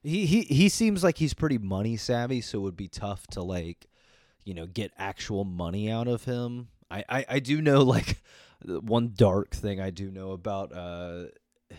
he 0.02 0.26
he 0.26 0.42
he 0.42 0.68
seems 0.68 1.02
like 1.02 1.18
he's 1.18 1.34
pretty 1.34 1.58
money 1.58 1.96
savvy, 1.96 2.40
so 2.40 2.58
it 2.58 2.62
would 2.62 2.76
be 2.76 2.86
tough 2.86 3.26
to 3.28 3.42
like, 3.42 3.88
you 4.44 4.54
know, 4.54 4.66
get 4.66 4.92
actual 4.96 5.44
money 5.44 5.90
out 5.90 6.06
of 6.06 6.24
him. 6.24 6.68
I 6.88 7.04
I, 7.08 7.26
I 7.28 7.38
do 7.40 7.60
know 7.60 7.82
like 7.82 8.22
one 8.64 9.12
dark 9.16 9.54
thing 9.54 9.80
I 9.80 9.90
do 9.90 10.10
know 10.10 10.30
about 10.30 10.72
uh 10.72 11.24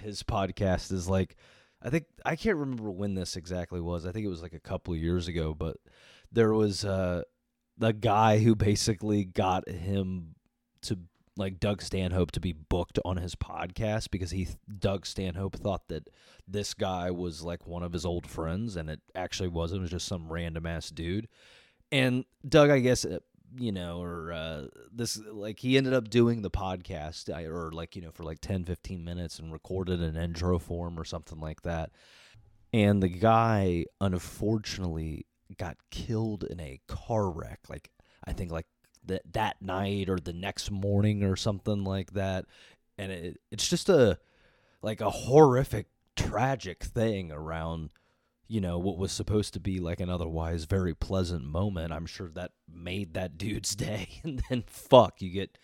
his 0.01 0.21
podcast 0.23 0.91
is 0.91 1.07
like 1.07 1.37
I 1.81 1.89
think 1.89 2.05
I 2.25 2.35
can't 2.35 2.57
remember 2.57 2.89
when 2.91 3.15
this 3.15 3.35
exactly 3.35 3.79
was. 3.79 4.05
I 4.05 4.11
think 4.11 4.25
it 4.25 4.29
was 4.29 4.41
like 4.41 4.53
a 4.53 4.59
couple 4.59 4.95
years 4.95 5.27
ago, 5.27 5.53
but 5.53 5.77
there 6.31 6.53
was 6.53 6.83
uh 6.83 7.23
the 7.77 7.93
guy 7.93 8.39
who 8.39 8.55
basically 8.55 9.23
got 9.23 9.69
him 9.69 10.35
to 10.83 10.97
like 11.37 11.59
Doug 11.59 11.81
Stanhope 11.81 12.31
to 12.31 12.39
be 12.39 12.51
booked 12.51 12.97
on 13.05 13.17
his 13.17 13.35
podcast 13.35 14.09
because 14.09 14.31
he 14.31 14.47
Doug 14.79 15.05
Stanhope 15.05 15.55
thought 15.55 15.87
that 15.89 16.09
this 16.47 16.73
guy 16.73 17.11
was 17.11 17.43
like 17.43 17.67
one 17.67 17.83
of 17.83 17.93
his 17.93 18.05
old 18.05 18.27
friends 18.27 18.75
and 18.75 18.89
it 18.89 19.01
actually 19.15 19.49
wasn't 19.49 19.79
it 19.79 19.81
was 19.81 19.91
just 19.91 20.07
some 20.07 20.31
random 20.31 20.65
ass 20.65 20.89
dude 20.89 21.27
and 21.91 22.25
Doug 22.47 22.69
I 22.71 22.79
guess 22.79 23.05
you 23.55 23.71
know 23.71 24.01
or 24.01 24.31
uh, 24.31 24.65
this 24.91 25.19
like 25.31 25.59
he 25.59 25.77
ended 25.77 25.93
up 25.93 26.09
doing 26.09 26.41
the 26.41 26.49
podcast 26.49 27.29
or 27.29 27.71
like 27.71 27.95
you 27.95 28.01
know 28.01 28.11
for 28.11 28.23
like 28.23 28.39
10 28.39 28.65
15 28.65 29.03
minutes 29.03 29.39
and 29.39 29.53
recorded 29.53 30.01
an 30.01 30.15
intro 30.17 30.59
form 30.59 30.99
or 30.99 31.05
something 31.05 31.39
like 31.39 31.61
that. 31.61 31.91
And 32.73 33.01
the 33.01 33.09
guy 33.09 33.85
unfortunately 34.01 35.25
got 35.57 35.77
killed 35.89 36.43
in 36.43 36.59
a 36.59 36.79
car 36.87 37.29
wreck 37.29 37.61
like 37.69 37.89
I 38.25 38.33
think 38.33 38.51
like 38.51 38.67
that 39.05 39.21
that 39.33 39.61
night 39.61 40.09
or 40.09 40.17
the 40.17 40.33
next 40.33 40.69
morning 40.69 41.23
or 41.23 41.35
something 41.35 41.83
like 41.83 42.13
that. 42.13 42.45
And 42.97 43.11
it, 43.11 43.39
it's 43.51 43.67
just 43.67 43.89
a 43.89 44.19
like 44.81 45.01
a 45.01 45.09
horrific 45.09 45.87
tragic 46.15 46.83
thing 46.83 47.31
around 47.31 47.89
you 48.47 48.61
know 48.61 48.77
what 48.77 48.97
was 48.97 49.11
supposed 49.11 49.53
to 49.53 49.59
be 49.59 49.79
like 49.79 49.99
an 49.99 50.09
otherwise 50.09 50.65
very 50.65 50.93
pleasant 50.93 51.43
moment 51.43 51.91
i'm 51.91 52.05
sure 52.05 52.29
that 52.29 52.51
made 52.71 53.13
that 53.13 53.37
dude's 53.37 53.75
day. 53.75 54.07
And 54.23 54.41
then 54.49 54.63
fuck 54.67 55.21
you 55.21 55.29
get 55.29 55.57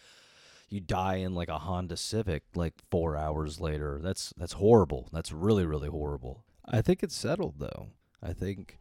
you 0.70 0.80
die 0.80 1.16
in 1.16 1.36
like 1.36 1.50
a 1.50 1.60
honda 1.60 1.98
civic 1.98 2.44
like 2.56 2.74
4 2.90 3.16
hours 3.16 3.60
later. 3.60 4.00
That's 4.02 4.34
that's 4.38 4.54
horrible. 4.54 5.10
That's 5.12 5.32
really 5.32 5.66
really 5.66 5.90
horrible. 5.90 6.46
I 6.66 6.82
think 6.82 7.04
it's 7.04 7.16
settled 7.16 7.56
though. 7.60 7.90
I 8.22 8.34
think 8.34 8.80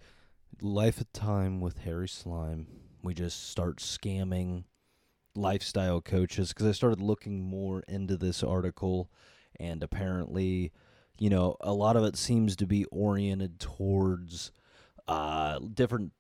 life 0.61 1.01
at 1.01 1.13
time 1.13 1.61
with 1.61 1.79
harry 1.79 2.09
slime 2.09 2.67
we 3.03 3.15
just 3.15 3.49
start 3.49 3.79
scamming 3.79 4.65
lifestyle 5.35 6.01
coaches 6.01 6.51
because 6.53 6.67
I 6.67 6.73
started 6.73 7.01
looking 7.01 7.43
more 7.43 7.83
into 7.89 8.17
this 8.17 8.43
article, 8.43 9.11
and 9.59 9.83
apparently, 9.83 10.73
you 11.19 11.31
know, 11.31 11.57
a 11.61 11.73
lot 11.73 11.97
of 11.97 12.05
it 12.05 12.17
seems 12.17 12.57
to 12.57 12.67
be 12.67 12.85
oriented 12.87 13.61
towards 13.61 14.51
uh, 15.09 15.59
different, 15.75 16.13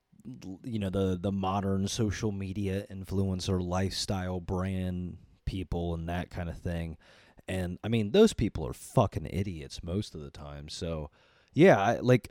you 0.64 0.78
know, 0.78 0.90
the 0.90 1.18
the 1.20 1.32
modern 1.32 1.88
social 1.88 2.32
media 2.32 2.86
influencer 2.90 3.62
lifestyle 3.62 4.40
brand 4.40 5.16
people 5.44 5.94
and 5.94 6.08
that 6.08 6.30
kind 6.30 6.48
of 6.48 6.58
thing. 6.58 6.96
And 7.48 7.78
I 7.82 7.88
mean, 7.88 8.12
those 8.12 8.32
people 8.32 8.66
are 8.66 8.72
fucking 8.72 9.26
idiots 9.26 9.82
most 9.82 10.14
of 10.14 10.20
the 10.20 10.30
time. 10.30 10.68
So, 10.68 11.10
yeah, 11.52 11.80
I, 11.80 11.98
like, 11.98 12.30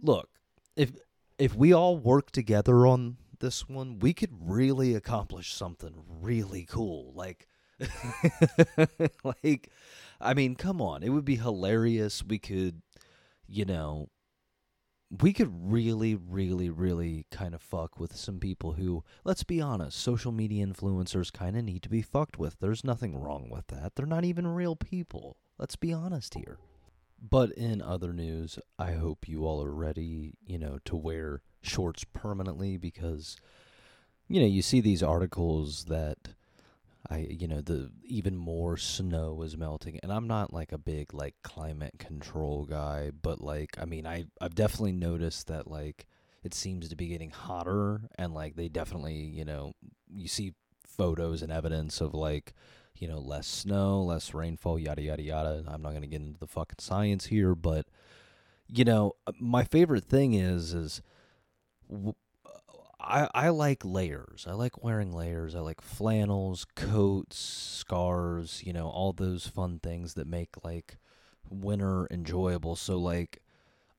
look, 0.00 0.28
if 0.76 0.92
if 1.38 1.54
we 1.54 1.72
all 1.72 1.96
work 1.96 2.30
together 2.30 2.86
on 2.86 3.16
this 3.40 3.68
one, 3.68 3.98
we 3.98 4.14
could 4.14 4.30
really 4.40 4.94
accomplish 4.94 5.52
something 5.52 5.92
really 6.20 6.64
cool. 6.68 7.12
Like, 7.14 7.48
like, 9.24 9.70
I 10.22 10.34
mean, 10.34 10.54
come 10.54 10.80
on, 10.80 11.02
it 11.02 11.10
would 11.10 11.24
be 11.24 11.36
hilarious. 11.36 12.24
We 12.24 12.38
could, 12.38 12.82
you 13.46 13.64
know, 13.64 14.08
we 15.20 15.32
could 15.32 15.50
really, 15.70 16.14
really, 16.14 16.70
really 16.70 17.26
kind 17.30 17.54
of 17.54 17.60
fuck 17.60 17.98
with 17.98 18.16
some 18.16 18.38
people 18.38 18.72
who, 18.72 19.04
let's 19.24 19.44
be 19.44 19.60
honest, 19.60 19.98
social 19.98 20.32
media 20.32 20.66
influencers 20.66 21.32
kind 21.32 21.56
of 21.56 21.64
need 21.64 21.82
to 21.82 21.90
be 21.90 22.02
fucked 22.02 22.38
with. 22.38 22.56
There's 22.60 22.84
nothing 22.84 23.20
wrong 23.20 23.50
with 23.50 23.66
that. 23.66 23.94
They're 23.94 24.06
not 24.06 24.24
even 24.24 24.46
real 24.46 24.76
people. 24.76 25.36
Let's 25.58 25.76
be 25.76 25.92
honest 25.92 26.34
here. 26.34 26.58
But 27.20 27.52
in 27.52 27.82
other 27.82 28.12
news, 28.12 28.58
I 28.78 28.92
hope 28.92 29.28
you 29.28 29.44
all 29.44 29.62
are 29.62 29.74
ready, 29.74 30.34
you 30.44 30.58
know, 30.58 30.78
to 30.86 30.96
wear 30.96 31.42
shorts 31.60 32.04
permanently 32.12 32.76
because 32.78 33.36
you 34.32 34.40
know, 34.40 34.46
you 34.46 34.62
see 34.62 34.80
these 34.80 35.02
articles 35.02 35.84
that 35.84 36.16
I 37.10 37.26
you 37.30 37.48
know, 37.48 37.60
the 37.60 37.90
even 38.04 38.36
more 38.36 38.76
snow 38.76 39.42
is 39.42 39.56
melting 39.56 39.98
and 40.02 40.12
I'm 40.12 40.26
not 40.26 40.52
like 40.52 40.72
a 40.72 40.78
big 40.78 41.14
like 41.14 41.34
climate 41.42 41.98
control 41.98 42.64
guy, 42.64 43.10
but 43.10 43.40
like 43.40 43.76
I 43.80 43.84
mean, 43.84 44.06
I 44.06 44.26
I've 44.40 44.54
definitely 44.54 44.92
noticed 44.92 45.48
that 45.48 45.68
like 45.68 46.06
it 46.42 46.54
seems 46.54 46.88
to 46.88 46.96
be 46.96 47.08
getting 47.08 47.30
hotter 47.30 48.02
and 48.16 48.34
like 48.34 48.56
they 48.56 48.68
definitely, 48.68 49.14
you 49.14 49.44
know, 49.44 49.74
you 50.12 50.28
see 50.28 50.54
photos 50.86 51.42
and 51.42 51.52
evidence 51.52 52.00
of 52.00 52.14
like 52.14 52.54
you 52.98 53.08
know, 53.08 53.18
less 53.18 53.46
snow, 53.46 54.02
less 54.02 54.34
rainfall, 54.34 54.78
yada 54.78 55.02
yada 55.02 55.22
yada. 55.22 55.64
I'm 55.66 55.82
not 55.82 55.90
going 55.90 56.02
to 56.02 56.08
get 56.08 56.20
into 56.20 56.38
the 56.38 56.46
fucking 56.46 56.78
science 56.78 57.26
here, 57.26 57.54
but 57.54 57.86
you 58.68 58.84
know, 58.84 59.12
uh, 59.26 59.32
my 59.40 59.64
favorite 59.64 60.04
thing 60.04 60.34
is 60.34 60.72
is 60.74 61.02
I, 63.02 63.28
I 63.34 63.48
like 63.48 63.84
layers. 63.84 64.46
I 64.48 64.52
like 64.52 64.82
wearing 64.82 65.12
layers. 65.12 65.54
I 65.54 65.60
like 65.60 65.80
flannels, 65.80 66.66
coats, 66.76 67.36
scarves, 67.36 68.62
you 68.64 68.72
know, 68.72 68.88
all 68.88 69.12
those 69.12 69.46
fun 69.46 69.80
things 69.80 70.14
that 70.14 70.26
make 70.26 70.50
like 70.62 70.98
winter 71.50 72.06
enjoyable. 72.10 72.76
So 72.76 72.96
like 72.98 73.42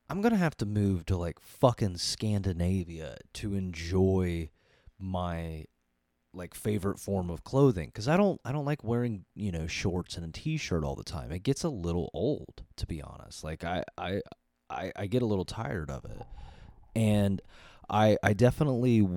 I'm 0.10 0.22
going 0.22 0.32
to 0.32 0.38
have 0.38 0.58
to 0.58 0.66
move 0.66 1.06
to 1.08 1.18
like 1.18 1.39
fucking 1.39 1.98
Scandinavia 1.98 3.18
to 3.34 3.56
enjoy 3.56 4.50
my 4.98 5.66
like 6.34 6.56
favorite 6.56 7.00
form 7.00 7.30
of 7.30 7.44
clothing 7.44 7.92
cuz 7.92 8.08
I 8.08 8.18
don't 8.18 8.42
I 8.44 8.52
don't 8.52 8.66
like 8.66 8.84
wearing, 8.84 9.26
you 9.36 9.52
know, 9.52 9.68
shorts 9.68 10.18
and 10.18 10.26
a 10.26 10.32
t-shirt 10.32 10.84
all 10.84 10.96
the 10.96 11.04
time. 11.04 11.32
It 11.32 11.44
gets 11.44 11.63
a 11.63 11.70
little 11.70 12.10
old, 12.13 12.63
to 12.78 12.88
be 12.88 13.02
honest. 13.02 13.44
Like 13.44 13.63
I 13.63 13.84
I 13.98 14.22
I, 14.70 14.92
I 14.96 15.08
get 15.08 15.22
a 15.22 15.28
little 15.28 15.46
tired 15.46 15.92
of 15.92 16.06
it. 16.06 16.22
And 16.96 17.42
I 17.89 18.17
I 18.24 18.34
definitely 18.34 19.08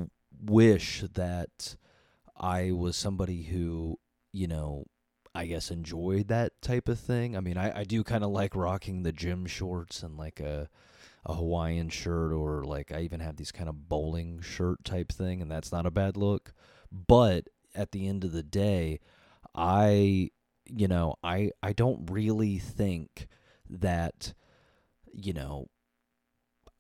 wish 0.44 1.02
that 1.14 1.76
I 2.36 2.72
was 2.72 2.96
somebody 2.96 3.44
who 3.44 3.98
you 4.32 4.46
know 4.46 4.84
I 5.34 5.46
guess 5.46 5.70
enjoyed 5.70 6.28
that 6.28 6.60
type 6.62 6.88
of 6.88 6.98
thing. 6.98 7.36
I 7.36 7.40
mean, 7.40 7.58
I, 7.58 7.80
I 7.80 7.84
do 7.84 8.02
kind 8.02 8.24
of 8.24 8.30
like 8.30 8.56
rocking 8.56 9.02
the 9.02 9.12
gym 9.12 9.44
shorts 9.46 10.02
and 10.02 10.16
like 10.16 10.40
a 10.40 10.68
a 11.26 11.34
Hawaiian 11.34 11.88
shirt 11.90 12.32
or 12.32 12.64
like 12.64 12.92
I 12.92 13.00
even 13.00 13.20
have 13.20 13.36
these 13.36 13.52
kind 13.52 13.68
of 13.68 13.88
bowling 13.88 14.40
shirt 14.40 14.84
type 14.84 15.10
thing 15.10 15.42
and 15.42 15.50
that's 15.50 15.72
not 15.72 15.84
a 15.86 15.90
bad 15.90 16.16
look. 16.16 16.52
But 16.90 17.48
at 17.74 17.92
the 17.92 18.06
end 18.06 18.24
of 18.24 18.32
the 18.32 18.44
day, 18.44 19.00
I 19.54 20.30
you 20.66 20.88
know, 20.88 21.16
I 21.22 21.50
I 21.62 21.72
don't 21.72 22.10
really 22.10 22.58
think 22.58 23.28
that 23.68 24.34
you 25.12 25.32
know 25.32 25.68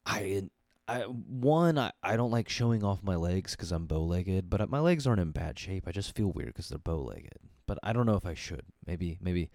I 0.04 0.48
I 0.88 1.00
one 1.02 1.78
I, 1.78 1.92
I 2.02 2.16
don't 2.16 2.30
like 2.30 2.48
showing 2.48 2.84
off 2.84 3.02
my 3.02 3.16
legs 3.16 3.52
because 3.52 3.72
I'm 3.72 3.86
bow 3.86 4.02
legged, 4.04 4.48
but 4.48 4.68
my 4.70 4.80
legs 4.80 5.06
aren't 5.06 5.20
in 5.20 5.32
bad 5.32 5.58
shape. 5.58 5.84
I 5.86 5.92
just 5.92 6.14
feel 6.14 6.32
weird 6.32 6.48
because 6.48 6.68
they're 6.68 6.78
bow 6.78 7.02
legged. 7.02 7.38
But 7.66 7.78
I 7.82 7.92
don't 7.92 8.06
know 8.06 8.14
if 8.14 8.26
I 8.26 8.34
should. 8.34 8.62
Maybe 8.86 9.18
maybe 9.20 9.50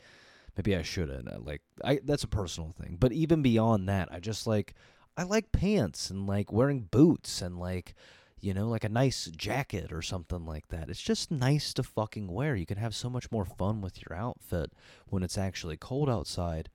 maybe 0.57 0.75
I 0.75 0.81
shouldn't. 0.81 1.31
Uh, 1.31 1.39
like 1.39 1.61
I 1.83 1.99
that's 2.03 2.23
a 2.23 2.27
personal 2.27 2.71
thing. 2.71 2.97
But 2.99 3.13
even 3.13 3.41
beyond 3.41 3.87
that, 3.87 4.09
I 4.11 4.19
just 4.19 4.45
like 4.45 4.73
I 5.17 5.23
like 5.23 5.51
pants 5.51 6.09
and 6.09 6.27
like 6.27 6.51
wearing 6.51 6.87
boots 6.91 7.41
and 7.41 7.57
like 7.57 7.95
you 8.41 8.53
know 8.53 8.67
like 8.67 8.83
a 8.83 8.89
nice 8.89 9.25
jacket 9.35 9.93
or 9.93 10.01
something 10.01 10.45
like 10.45 10.67
that. 10.67 10.89
It's 10.89 11.01
just 11.01 11.31
nice 11.31 11.73
to 11.75 11.83
fucking 11.83 12.27
wear. 12.27 12.55
You 12.55 12.65
can 12.65 12.77
have 12.77 12.93
so 12.93 13.09
much 13.09 13.31
more 13.31 13.45
fun 13.45 13.79
with 13.79 14.01
your 14.01 14.17
outfit 14.17 14.73
when 15.07 15.23
it's 15.23 15.37
actually 15.37 15.77
cold 15.77 16.09
outside 16.09 16.69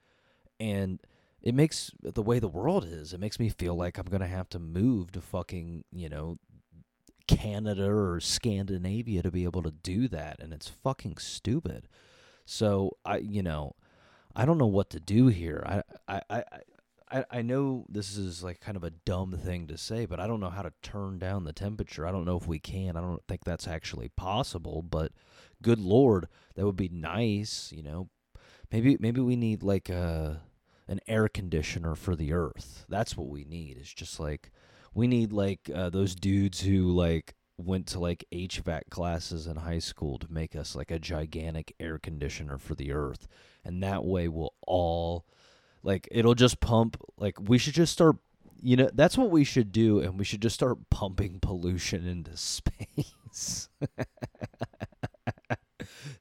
and 0.58 1.00
it 1.46 1.54
makes 1.54 1.92
the 2.02 2.24
way 2.24 2.40
the 2.40 2.48
world 2.48 2.84
is, 2.84 3.12
it 3.12 3.20
makes 3.20 3.38
me 3.38 3.48
feel 3.48 3.76
like 3.76 3.98
I'm 3.98 4.06
going 4.06 4.20
to 4.20 4.26
have 4.26 4.48
to 4.48 4.58
move 4.58 5.12
to 5.12 5.20
fucking, 5.20 5.84
you 5.92 6.08
know, 6.08 6.38
Canada 7.28 7.88
or 7.88 8.18
Scandinavia 8.18 9.22
to 9.22 9.30
be 9.30 9.44
able 9.44 9.62
to 9.62 9.70
do 9.70 10.08
that. 10.08 10.40
And 10.40 10.52
it's 10.52 10.68
fucking 10.68 11.18
stupid. 11.18 11.86
So 12.46 12.96
I, 13.04 13.18
you 13.18 13.44
know, 13.44 13.76
I 14.34 14.44
don't 14.44 14.58
know 14.58 14.66
what 14.66 14.90
to 14.90 14.98
do 14.98 15.28
here. 15.28 15.62
I, 15.64 15.82
I, 16.08 16.22
I, 16.28 16.44
I, 17.12 17.24
I 17.30 17.42
know 17.42 17.86
this 17.88 18.16
is 18.16 18.42
like 18.42 18.58
kind 18.58 18.76
of 18.76 18.82
a 18.82 18.90
dumb 18.90 19.38
thing 19.38 19.68
to 19.68 19.78
say, 19.78 20.04
but 20.04 20.18
I 20.18 20.26
don't 20.26 20.40
know 20.40 20.50
how 20.50 20.62
to 20.62 20.72
turn 20.82 21.20
down 21.20 21.44
the 21.44 21.52
temperature. 21.52 22.08
I 22.08 22.10
don't 22.10 22.24
know 22.24 22.36
if 22.36 22.48
we 22.48 22.58
can. 22.58 22.96
I 22.96 23.00
don't 23.00 23.22
think 23.28 23.44
that's 23.44 23.68
actually 23.68 24.08
possible, 24.08 24.82
but 24.82 25.12
good 25.62 25.78
lord, 25.78 26.26
that 26.56 26.66
would 26.66 26.74
be 26.74 26.88
nice, 26.88 27.70
you 27.72 27.84
know. 27.84 28.08
Maybe 28.72 28.96
maybe 28.98 29.20
we 29.20 29.36
need 29.36 29.62
like 29.62 29.88
a 29.88 30.40
an 30.88 31.00
air 31.06 31.28
conditioner 31.28 31.94
for 31.94 32.14
the 32.14 32.32
earth. 32.32 32.84
That's 32.88 33.16
what 33.16 33.28
we 33.28 33.44
need. 33.44 33.76
It's 33.78 33.92
just 33.92 34.20
like 34.20 34.50
we 34.94 35.06
need 35.06 35.32
like 35.32 35.70
uh, 35.74 35.90
those 35.90 36.14
dudes 36.14 36.60
who 36.60 36.90
like 36.92 37.34
went 37.58 37.86
to 37.88 37.98
like 37.98 38.24
HVAC 38.32 38.82
classes 38.90 39.46
in 39.46 39.56
high 39.56 39.78
school 39.78 40.18
to 40.18 40.30
make 40.30 40.54
us 40.54 40.76
like 40.76 40.90
a 40.90 40.98
gigantic 40.98 41.74
air 41.80 41.98
conditioner 41.98 42.58
for 42.58 42.74
the 42.74 42.92
earth. 42.92 43.26
And 43.64 43.82
that 43.82 44.04
way 44.04 44.28
we'll 44.28 44.54
all 44.66 45.26
like 45.82 46.08
it'll 46.10 46.34
just 46.34 46.60
pump 46.60 47.00
like 47.16 47.38
we 47.40 47.58
should 47.58 47.74
just 47.74 47.92
start 47.92 48.16
you 48.62 48.76
know 48.76 48.90
that's 48.94 49.16
what 49.18 49.30
we 49.30 49.44
should 49.44 49.70
do 49.70 50.00
and 50.00 50.18
we 50.18 50.24
should 50.24 50.42
just 50.42 50.54
start 50.54 50.78
pumping 50.90 51.38
pollution 51.40 52.06
into 52.06 52.36
space. 52.36 53.68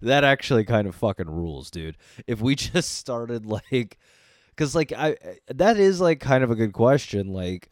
that 0.01 0.23
actually 0.23 0.63
kind 0.63 0.87
of 0.87 0.95
fucking 0.95 1.29
rules, 1.29 1.71
dude. 1.71 1.97
If 2.27 2.41
we 2.41 2.55
just 2.55 2.95
started 2.95 3.45
like 3.45 3.97
because 4.55 4.75
like 4.75 4.93
I 4.93 5.17
that 5.47 5.77
is 5.77 5.99
like 5.99 6.19
kind 6.19 6.43
of 6.43 6.51
a 6.51 6.55
good 6.55 6.73
question. 6.73 7.33
Like, 7.33 7.69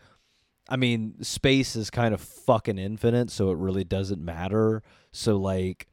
I 0.69 0.75
mean, 0.75 1.23
space 1.23 1.75
is 1.75 1.89
kind 1.89 2.13
of 2.13 2.21
fucking 2.21 2.77
infinite, 2.77 3.31
so 3.31 3.51
it 3.51 3.57
really 3.57 3.83
doesn't 3.83 4.23
matter. 4.23 4.83
So 5.11 5.37
like, 5.37 5.87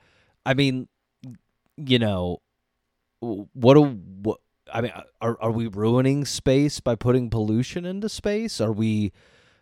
I 0.45 0.55
mean, 0.55 0.89
you 1.77 1.99
know, 1.99 2.39
what 3.21 3.75
do 3.75 3.85
what 4.23 4.41
I 4.73 4.81
mean, 4.81 4.93
are 5.21 5.39
are 5.41 5.51
we 5.51 5.67
ruining 5.67 6.25
space 6.25 6.81
by 6.81 6.95
putting 6.95 7.31
pollution 7.31 7.85
into 7.85 8.09
space? 8.09 8.61
Are 8.61 8.73
we 8.73 9.13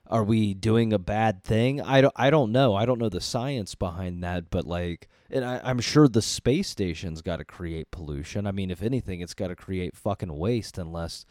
are 0.09 0.25
we 0.25 0.55
doing 0.55 0.93
a 0.93 0.99
bad 0.99 1.45
thing? 1.45 1.81
I 1.81 2.01
don't 2.01 2.15
I 2.17 2.31
don't 2.31 2.53
know. 2.53 2.75
I 2.75 2.87
don't 2.87 2.99
know 2.99 3.09
the 3.09 3.21
science 3.21 3.75
behind 3.75 4.25
that, 4.25 4.51
but 4.51 4.67
like 4.67 5.09
and 5.31 5.45
I, 5.45 5.61
I'm 5.63 5.81
sure 5.81 6.09
the 6.09 6.23
space 6.23 6.69
station's 6.69 7.21
got 7.21 7.37
to 7.37 7.45
create 7.45 7.91
pollution. 7.91 8.47
I 8.47 8.53
mean, 8.53 8.71
if 8.71 8.83
anything, 8.83 9.21
it's 9.21 9.35
got 9.35 9.49
to 9.49 9.57
create 9.57 9.97
fucking 9.97 10.33
waste. 10.33 10.79
Unless, 10.79 11.27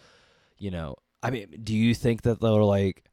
you 0.57 0.69
know, 0.69 0.95
I 1.23 1.31
mean, 1.31 1.47
do 1.63 1.75
you 1.75 1.95
think 1.95 2.21
that 2.21 2.39
they're 2.39 2.51
like, 2.51 3.03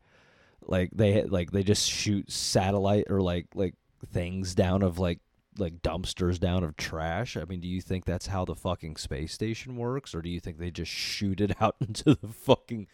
like 0.66 0.90
they 0.94 1.22
like 1.22 1.50
they 1.52 1.62
just 1.62 1.88
shoot 1.88 2.30
satellite 2.30 3.06
or 3.08 3.20
like 3.20 3.46
like 3.54 3.74
things 4.12 4.54
down 4.54 4.82
of 4.82 4.98
like 4.98 5.20
like 5.58 5.80
dumpsters 5.82 6.38
down 6.38 6.64
of 6.64 6.76
trash? 6.76 7.38
I 7.38 7.44
mean, 7.44 7.60
do 7.60 7.68
you 7.68 7.80
think 7.80 8.04
that's 8.04 8.26
how 8.26 8.44
the 8.44 8.54
fucking 8.54 8.96
space 8.96 9.32
station 9.32 9.76
works, 9.76 10.14
or 10.14 10.20
do 10.20 10.28
you 10.28 10.40
think 10.40 10.58
they 10.58 10.70
just 10.70 10.92
shoot 10.92 11.40
it 11.40 11.56
out 11.62 11.76
into 11.80 12.14
the 12.14 12.28
fucking 12.28 12.88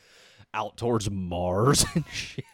out 0.54 0.76
towards 0.76 1.10
Mars 1.10 1.84
and 1.94 2.04
shit? 2.12 2.44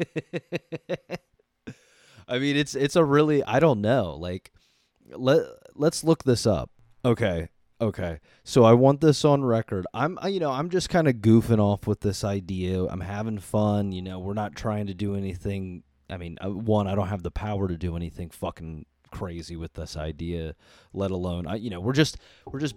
I 2.28 2.38
mean, 2.38 2.56
it's 2.56 2.74
it's 2.74 2.96
a 2.96 3.04
really 3.04 3.42
I 3.44 3.60
don't 3.60 3.80
know. 3.80 4.16
Like, 4.18 4.52
let 5.10 5.42
let's 5.74 6.02
look 6.04 6.24
this 6.24 6.46
up. 6.46 6.70
Okay, 7.04 7.48
okay. 7.80 8.20
So 8.44 8.64
I 8.64 8.72
want 8.72 9.00
this 9.00 9.24
on 9.24 9.44
record. 9.44 9.86
I'm 9.94 10.18
you 10.26 10.40
know 10.40 10.50
I'm 10.50 10.70
just 10.70 10.88
kind 10.88 11.08
of 11.08 11.16
goofing 11.16 11.60
off 11.60 11.86
with 11.86 12.00
this 12.00 12.24
idea. 12.24 12.84
I'm 12.86 13.00
having 13.00 13.38
fun. 13.38 13.92
You 13.92 14.02
know, 14.02 14.18
we're 14.18 14.34
not 14.34 14.56
trying 14.56 14.86
to 14.88 14.94
do 14.94 15.14
anything. 15.14 15.82
I 16.10 16.16
mean, 16.16 16.38
uh, 16.44 16.50
one, 16.50 16.86
I 16.86 16.94
don't 16.94 17.08
have 17.08 17.22
the 17.22 17.30
power 17.30 17.68
to 17.68 17.76
do 17.76 17.96
anything 17.96 18.30
fucking 18.30 18.86
crazy 19.10 19.56
with 19.56 19.74
this 19.74 19.96
idea, 19.96 20.54
let 20.92 21.10
alone 21.10 21.46
I, 21.46 21.56
you 21.56 21.70
know, 21.70 21.80
we're 21.80 21.92
just 21.92 22.18
we're 22.44 22.60
just 22.60 22.74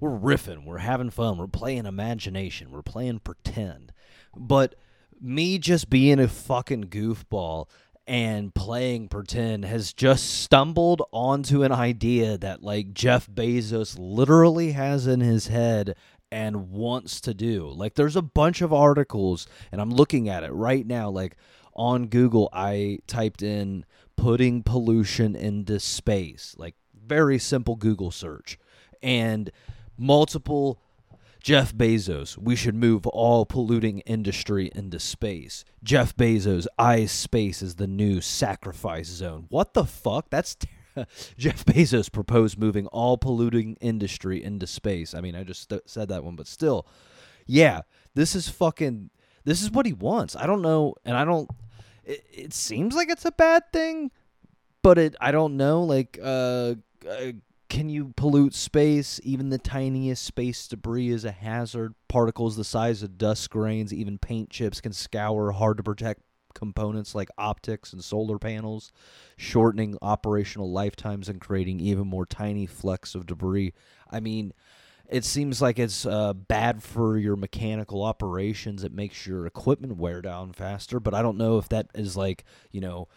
we're 0.00 0.10
riffing, 0.10 0.64
we're 0.64 0.78
having 0.78 1.10
fun, 1.10 1.38
we're 1.38 1.46
playing 1.46 1.86
imagination, 1.86 2.70
we're 2.70 2.82
playing 2.82 3.20
pretend. 3.20 3.92
But 4.36 4.74
me 5.20 5.58
just 5.58 5.90
being 5.90 6.18
a 6.18 6.28
fucking 6.28 6.84
goofball 6.84 7.68
and 8.06 8.54
playing 8.54 9.08
pretend 9.08 9.64
has 9.64 9.92
just 9.92 10.42
stumbled 10.42 11.02
onto 11.10 11.62
an 11.62 11.72
idea 11.72 12.38
that 12.38 12.62
like 12.62 12.94
Jeff 12.94 13.28
Bezos 13.28 13.96
literally 13.98 14.72
has 14.72 15.06
in 15.06 15.20
his 15.20 15.48
head 15.48 15.96
and 16.30 16.70
wants 16.70 17.20
to 17.22 17.34
do. 17.34 17.68
Like 17.68 17.94
there's 17.94 18.16
a 18.16 18.22
bunch 18.22 18.60
of 18.60 18.72
articles 18.72 19.46
and 19.72 19.80
I'm 19.80 19.90
looking 19.90 20.28
at 20.28 20.44
it 20.44 20.52
right 20.52 20.86
now 20.86 21.10
like 21.10 21.36
on 21.74 22.06
Google 22.06 22.48
I 22.52 23.00
typed 23.06 23.42
in 23.42 23.84
putting 24.16 24.62
pollution 24.62 25.34
into 25.34 25.80
space. 25.80 26.54
Like 26.56 26.74
very 26.94 27.38
simple 27.38 27.74
Google 27.76 28.10
search. 28.10 28.58
And 29.02 29.50
multiple 29.98 30.80
Jeff 31.46 31.72
Bezos, 31.72 32.36
we 32.36 32.56
should 32.56 32.74
move 32.74 33.06
all 33.06 33.46
polluting 33.46 34.00
industry 34.00 34.68
into 34.74 34.98
space. 34.98 35.64
Jeff 35.80 36.16
Bezos 36.16 36.66
eyes 36.76 37.12
space 37.12 37.62
as 37.62 37.76
the 37.76 37.86
new 37.86 38.20
sacrifice 38.20 39.06
zone. 39.06 39.46
What 39.48 39.72
the 39.72 39.84
fuck? 39.84 40.28
That's 40.28 40.56
ter- 40.56 41.06
Jeff 41.38 41.64
Bezos 41.64 42.10
proposed 42.10 42.58
moving 42.58 42.88
all 42.88 43.16
polluting 43.16 43.76
industry 43.80 44.42
into 44.42 44.66
space. 44.66 45.14
I 45.14 45.20
mean, 45.20 45.36
I 45.36 45.44
just 45.44 45.70
st- 45.70 45.88
said 45.88 46.08
that 46.08 46.24
one, 46.24 46.34
but 46.34 46.48
still, 46.48 46.84
yeah, 47.46 47.82
this 48.14 48.34
is 48.34 48.48
fucking. 48.48 49.10
This 49.44 49.62
is 49.62 49.70
what 49.70 49.86
he 49.86 49.92
wants. 49.92 50.34
I 50.34 50.46
don't 50.48 50.62
know, 50.62 50.96
and 51.04 51.16
I 51.16 51.24
don't 51.24 51.48
it, 52.02 52.24
it 52.32 52.54
seems 52.54 52.96
like 52.96 53.08
it's 53.08 53.24
a 53.24 53.30
bad 53.30 53.72
thing, 53.72 54.10
but 54.82 54.98
it 54.98 55.14
I 55.20 55.30
don't 55.30 55.56
know. 55.56 55.84
Like, 55.84 56.18
uh, 56.20 56.74
uh, 57.08 57.32
can 57.68 57.88
you 57.88 58.12
pollute 58.16 58.54
space? 58.54 59.20
Even 59.22 59.50
the 59.50 59.58
tiniest 59.58 60.24
space 60.24 60.68
debris 60.68 61.10
is 61.10 61.24
a 61.24 61.32
hazard. 61.32 61.94
Particles 62.08 62.56
the 62.56 62.64
size 62.64 63.02
of 63.02 63.18
dust 63.18 63.50
grains, 63.50 63.92
even 63.92 64.18
paint 64.18 64.50
chips, 64.50 64.80
can 64.80 64.92
scour 64.92 65.52
hard 65.52 65.76
to 65.78 65.82
protect 65.82 66.22
components 66.54 67.14
like 67.14 67.28
optics 67.36 67.92
and 67.92 68.02
solar 68.02 68.38
panels, 68.38 68.92
shortening 69.36 69.96
operational 70.00 70.70
lifetimes 70.70 71.28
and 71.28 71.40
creating 71.40 71.80
even 71.80 72.06
more 72.06 72.24
tiny 72.24 72.66
flecks 72.66 73.14
of 73.14 73.26
debris. 73.26 73.74
I 74.10 74.20
mean, 74.20 74.52
it 75.08 75.24
seems 75.24 75.60
like 75.60 75.78
it's 75.78 76.06
uh, 76.06 76.32
bad 76.32 76.82
for 76.82 77.18
your 77.18 77.36
mechanical 77.36 78.02
operations. 78.02 78.84
It 78.84 78.92
makes 78.92 79.26
your 79.26 79.46
equipment 79.46 79.96
wear 79.96 80.22
down 80.22 80.52
faster, 80.52 80.98
but 80.98 81.14
I 81.14 81.22
don't 81.22 81.36
know 81.36 81.58
if 81.58 81.68
that 81.68 81.88
is 81.94 82.16
like 82.16 82.44
you 82.70 82.80
know 82.80 83.08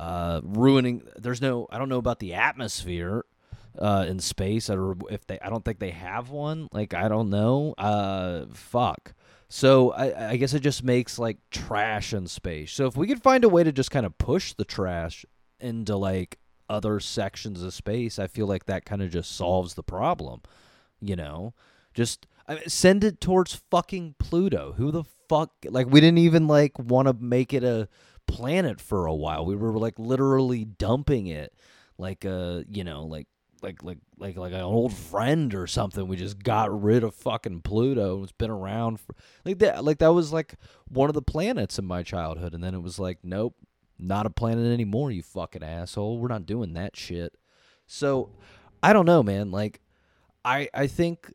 uh, 0.00 0.40
ruining. 0.42 1.02
There's 1.16 1.40
no. 1.40 1.66
I 1.70 1.78
don't 1.78 1.88
know 1.88 1.98
about 1.98 2.20
the 2.20 2.34
atmosphere 2.34 3.24
uh, 3.78 4.06
in 4.08 4.18
space, 4.18 4.68
or 4.70 4.96
if 5.10 5.26
they. 5.26 5.38
I 5.40 5.48
don't 5.48 5.64
think 5.64 5.78
they 5.78 5.90
have 5.90 6.30
one. 6.30 6.68
Like 6.72 6.94
I 6.94 7.08
don't 7.08 7.30
know. 7.30 7.74
Uh, 7.78 8.46
fuck. 8.52 9.14
So 9.48 9.92
I, 9.92 10.30
I 10.30 10.36
guess 10.36 10.52
it 10.52 10.60
just 10.60 10.84
makes 10.84 11.18
like 11.18 11.38
trash 11.50 12.12
in 12.12 12.26
space. 12.26 12.72
So 12.72 12.86
if 12.86 12.96
we 12.96 13.06
could 13.06 13.22
find 13.22 13.44
a 13.44 13.48
way 13.48 13.64
to 13.64 13.72
just 13.72 13.90
kind 13.90 14.04
of 14.04 14.18
push 14.18 14.52
the 14.52 14.64
trash 14.64 15.24
into 15.58 15.96
like 15.96 16.38
other 16.68 17.00
sections 17.00 17.62
of 17.62 17.72
space, 17.72 18.18
I 18.18 18.26
feel 18.26 18.46
like 18.46 18.66
that 18.66 18.84
kind 18.84 19.02
of 19.02 19.10
just 19.10 19.34
solves 19.34 19.74
the 19.74 19.82
problem. 19.82 20.42
You 21.00 21.16
know, 21.16 21.54
just 21.94 22.26
I 22.46 22.54
mean, 22.54 22.68
send 22.68 23.04
it 23.04 23.20
towards 23.20 23.62
fucking 23.70 24.16
Pluto. 24.18 24.74
Who 24.76 24.90
the 24.90 25.04
fuck? 25.28 25.52
Like, 25.64 25.86
we 25.88 26.00
didn't 26.00 26.18
even 26.18 26.46
like 26.46 26.78
want 26.78 27.08
to 27.08 27.14
make 27.14 27.52
it 27.52 27.64
a 27.64 27.88
planet 28.26 28.80
for 28.80 29.06
a 29.06 29.14
while. 29.14 29.46
We 29.46 29.56
were 29.56 29.78
like 29.78 29.98
literally 29.98 30.64
dumping 30.64 31.26
it, 31.26 31.54
like 31.96 32.24
a 32.24 32.64
you 32.68 32.84
know, 32.84 33.04
like 33.04 33.28
like 33.62 33.82
like 33.82 33.98
like 34.18 34.36
like 34.36 34.52
an 34.52 34.60
old 34.60 34.92
friend 34.92 35.54
or 35.54 35.66
something. 35.66 36.06
We 36.06 36.16
just 36.16 36.42
got 36.42 36.82
rid 36.82 37.04
of 37.04 37.14
fucking 37.14 37.62
Pluto. 37.62 38.22
It's 38.22 38.32
been 38.32 38.50
around 38.50 39.00
for 39.00 39.14
like 39.44 39.58
that. 39.58 39.84
Like 39.84 39.98
that 39.98 40.12
was 40.12 40.32
like 40.32 40.54
one 40.88 41.10
of 41.10 41.14
the 41.14 41.22
planets 41.22 41.78
in 41.78 41.84
my 41.84 42.02
childhood, 42.02 42.54
and 42.54 42.62
then 42.62 42.74
it 42.74 42.82
was 42.82 42.98
like, 42.98 43.18
nope, 43.22 43.54
not 43.98 44.26
a 44.26 44.30
planet 44.30 44.72
anymore. 44.72 45.10
You 45.10 45.22
fucking 45.22 45.62
asshole. 45.62 46.18
We're 46.18 46.28
not 46.28 46.46
doing 46.46 46.74
that 46.74 46.96
shit. 46.96 47.34
So 47.86 48.30
I 48.82 48.92
don't 48.92 49.06
know, 49.06 49.22
man. 49.22 49.50
Like 49.50 49.80
I 50.44 50.68
I 50.72 50.86
think 50.86 51.32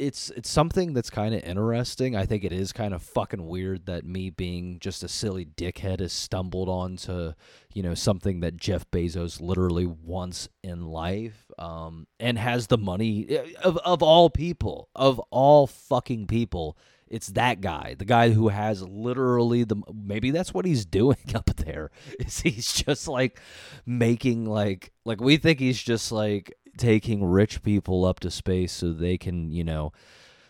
it's 0.00 0.30
it's 0.30 0.48
something 0.48 0.94
that's 0.94 1.10
kind 1.10 1.34
of 1.34 1.44
interesting. 1.44 2.16
I 2.16 2.24
think 2.24 2.42
it 2.42 2.52
is 2.52 2.72
kind 2.72 2.94
of 2.94 3.02
fucking 3.02 3.46
weird 3.46 3.84
that 3.86 4.04
me 4.04 4.30
being 4.30 4.78
just 4.80 5.04
a 5.04 5.08
silly 5.08 5.44
dickhead 5.44 6.00
has 6.00 6.12
stumbled 6.12 6.68
onto 6.68 7.34
you 7.74 7.82
know 7.82 7.94
something 7.94 8.40
that 8.40 8.56
Jeff 8.56 8.90
Bezos 8.90 9.40
literally 9.40 9.86
wants 9.86 10.48
in 10.62 10.86
life, 10.86 11.50
um, 11.58 12.06
and 12.18 12.38
has 12.38 12.68
the 12.68 12.78
money 12.78 13.26
eh, 13.28 13.52
of 13.62 13.76
of 13.78 14.02
all 14.02 14.30
people, 14.30 14.88
of 14.96 15.18
all 15.30 15.66
fucking 15.66 16.26
people. 16.26 16.78
It's 17.06 17.28
that 17.28 17.60
guy, 17.60 17.96
the 17.98 18.04
guy 18.04 18.30
who 18.30 18.48
has 18.48 18.82
literally 18.82 19.64
the 19.64 19.76
maybe 19.92 20.30
that's 20.30 20.54
what 20.54 20.64
he's 20.64 20.86
doing 21.00 21.18
up 21.34 21.50
there. 21.56 21.90
Is 22.18 22.40
he's 22.40 22.72
just 22.72 23.06
like 23.06 23.38
making 23.84 24.46
like 24.46 24.92
like 25.04 25.20
we 25.20 25.36
think 25.36 25.60
he's 25.60 25.82
just 25.82 26.10
like 26.10 26.54
taking 26.76 27.24
rich 27.24 27.62
people 27.62 28.04
up 28.04 28.20
to 28.20 28.30
space 28.30 28.72
so 28.72 28.92
they 28.92 29.18
can, 29.18 29.50
you 29.50 29.64
know, 29.64 29.92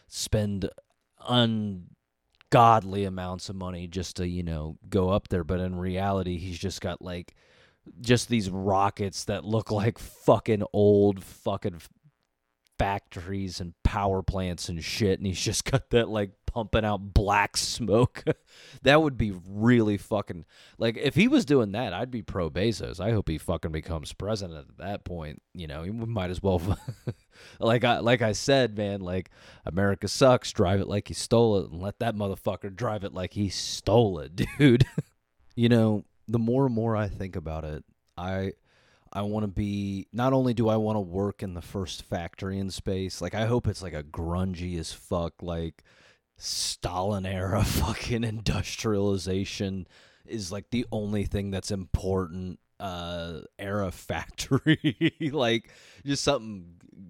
spend 0.07 0.69
ungodly 1.29 3.05
amounts 3.05 3.49
of 3.49 3.57
money 3.57 3.87
just 3.87 4.17
to, 4.17 4.29
you 4.29 4.43
know, 4.43 4.79
go 4.89 5.11
up 5.11 5.29
there. 5.29 5.45
But 5.45 5.61
in 5.61 5.77
reality, 5.77 6.39
he's 6.39 6.59
just 6.59 6.81
got 6.81 7.03
like 7.03 7.35
just 8.01 8.29
these 8.29 8.51
rockets 8.51 9.25
that 9.25 9.45
look 9.45 9.71
like 9.73 9.99
fucking 9.99 10.65
old 10.73 11.23
fucking 11.23 11.81
factories 12.79 13.61
and 13.61 13.75
power 13.85 14.23
plants 14.23 14.69
and 14.69 14.83
shit. 14.83 15.19
And 15.19 15.27
he's 15.27 15.41
just 15.41 15.65
got 15.71 15.91
that 15.91 16.09
like 16.09 16.31
pumping 16.51 16.85
out 16.85 17.15
black 17.15 17.57
smoke. 17.57 18.25
that 18.83 19.01
would 19.01 19.17
be 19.17 19.33
really 19.47 19.97
fucking 19.97 20.45
like 20.79 20.97
if 20.97 21.15
he 21.15 21.29
was 21.29 21.45
doing 21.45 21.73
that, 21.73 21.95
I'd 21.95 22.11
be 22.11 22.23
pro 22.23 22.51
Bezos. 22.51 22.99
I 22.99 23.13
hope 23.13 23.29
he 23.29 23.39
fucking 23.39 23.71
becomes 23.71 24.13
president 24.13 24.59
at 24.59 24.79
that 24.79 25.05
point. 25.05 25.41
You 25.55 25.69
know, 25.69 25.85
he 25.85 25.93
might 25.93 26.31
as 26.31 26.43
well. 26.43 26.61
like 27.61 27.85
I 27.85 28.01
like 28.01 28.21
I 28.21 28.33
said, 28.33 28.77
man. 28.77 29.01
Like 29.01 29.31
America 29.65 30.09
sucks. 30.09 30.51
Drive 30.53 30.81
it 30.81 30.89
like 30.89 31.07
he 31.07 31.15
stole 31.15 31.59
it, 31.59 31.71
and 31.71 31.81
let 31.81 32.01
that 32.01 32.17
motherfucker 32.17 32.75
drive 32.75 33.05
it 33.05 33.15
like 33.15 33.35
he 33.35 33.49
stole 33.49 34.19
it, 34.19 34.35
dude. 34.59 34.85
you 35.55 35.69
know, 35.69 36.05
the 36.27 36.39
more 36.39 36.67
and 36.67 36.75
more 36.75 36.97
I 36.97 37.09
think 37.09 37.37
about 37.37 37.65
it, 37.65 37.85
I. 38.19 38.53
I 39.13 39.23
want 39.23 39.43
to 39.43 39.49
be 39.49 40.07
not 40.13 40.33
only 40.33 40.55
do 40.55 40.69
I 40.69 40.77
want 40.77 40.95
to 40.95 41.01
work 41.01 41.43
in 41.43 41.55
the 41.55 41.61
first 41.61 42.05
factory 42.05 42.61
in 42.61 42.71
space, 42.71 43.21
like 43.21 43.35
I 43.35 43.47
hope 43.47 43.67
it's 43.67 43.83
like 43.83 43.93
a 43.93 44.05
grungy 44.05 44.79
as 44.79 44.93
fuck 44.93 45.43
like 45.43 45.83
Stalin 46.41 47.27
era 47.27 47.63
fucking 47.65 48.25
industrialization 48.25 49.87
is 50.27 50.51
like 50.51 50.71
the 50.71 50.87
only 50.91 51.25
thing 51.25 51.51
that's 51.51 51.71
important 51.71 52.59
uh 52.81 53.41
era 53.59 53.91
factory. 53.91 55.15
Like 55.33 55.71
just 56.05 56.25
something 56.25 56.65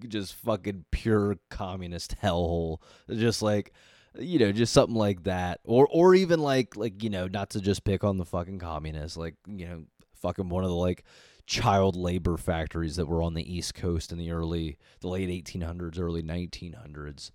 just 0.07 0.35
fucking 0.35 0.85
pure 0.91 1.37
communist 1.49 2.15
hellhole. 2.21 2.79
Just 3.09 3.41
like 3.41 3.73
you 4.19 4.37
know 4.37 4.51
just 4.51 4.73
something 4.73 4.95
like 4.97 5.23
that. 5.23 5.61
Or 5.63 5.87
or 5.89 6.13
even 6.13 6.41
like 6.41 6.75
like 6.75 7.01
you 7.01 7.09
know 7.09 7.27
not 7.27 7.51
to 7.51 7.61
just 7.61 7.85
pick 7.85 8.03
on 8.03 8.17
the 8.17 8.25
fucking 8.25 8.59
communists 8.59 9.17
like 9.17 9.35
you 9.47 9.65
know 9.65 9.83
fucking 10.15 10.49
one 10.49 10.65
of 10.65 10.69
the 10.69 10.75
like 10.75 11.05
child 11.45 11.95
labor 11.95 12.37
factories 12.37 12.97
that 12.97 13.07
were 13.07 13.21
on 13.21 13.33
the 13.33 13.53
East 13.53 13.75
Coast 13.75 14.11
in 14.11 14.17
the 14.17 14.31
early, 14.31 14.77
the 15.01 15.07
late 15.07 15.29
1800s, 15.29 15.99
early 15.99 16.21
1900s. 16.23 17.31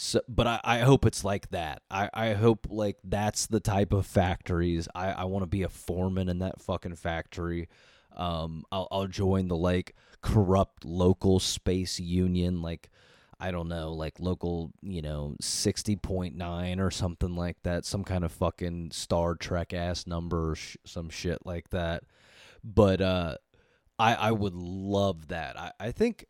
So, 0.00 0.20
but 0.28 0.46
I, 0.46 0.60
I 0.62 0.78
hope 0.78 1.04
it's 1.04 1.24
like 1.24 1.50
that. 1.50 1.82
I, 1.90 2.08
I 2.14 2.32
hope 2.34 2.68
like 2.70 2.98
that's 3.02 3.46
the 3.46 3.58
type 3.58 3.92
of 3.92 4.06
factories. 4.06 4.86
I, 4.94 5.10
I 5.10 5.24
want 5.24 5.42
to 5.42 5.48
be 5.48 5.64
a 5.64 5.68
foreman 5.68 6.28
in 6.28 6.38
that 6.38 6.60
fucking 6.62 6.94
factory. 6.94 7.68
Um, 8.16 8.64
I'll, 8.70 8.86
I'll 8.92 9.08
join 9.08 9.48
the 9.48 9.56
like 9.56 9.96
corrupt 10.22 10.84
local 10.84 11.40
space 11.40 11.98
union, 11.98 12.62
like 12.62 12.90
I 13.40 13.50
don't 13.50 13.66
know, 13.66 13.92
like 13.92 14.20
local, 14.20 14.70
you 14.82 15.02
know, 15.02 15.34
60.9 15.42 16.78
or 16.80 16.90
something 16.92 17.34
like 17.34 17.60
that, 17.64 17.84
some 17.84 18.04
kind 18.04 18.22
of 18.24 18.30
fucking 18.30 18.92
Star 18.92 19.34
Trek 19.34 19.74
ass 19.74 20.06
number, 20.06 20.54
sh- 20.54 20.76
some 20.84 21.08
shit 21.08 21.44
like 21.44 21.70
that. 21.70 22.04
But 22.62 23.00
uh 23.00 23.38
I 23.98 24.14
I 24.14 24.30
would 24.30 24.54
love 24.54 25.26
that. 25.26 25.58
I 25.58 25.72
I 25.80 25.90
think 25.90 26.26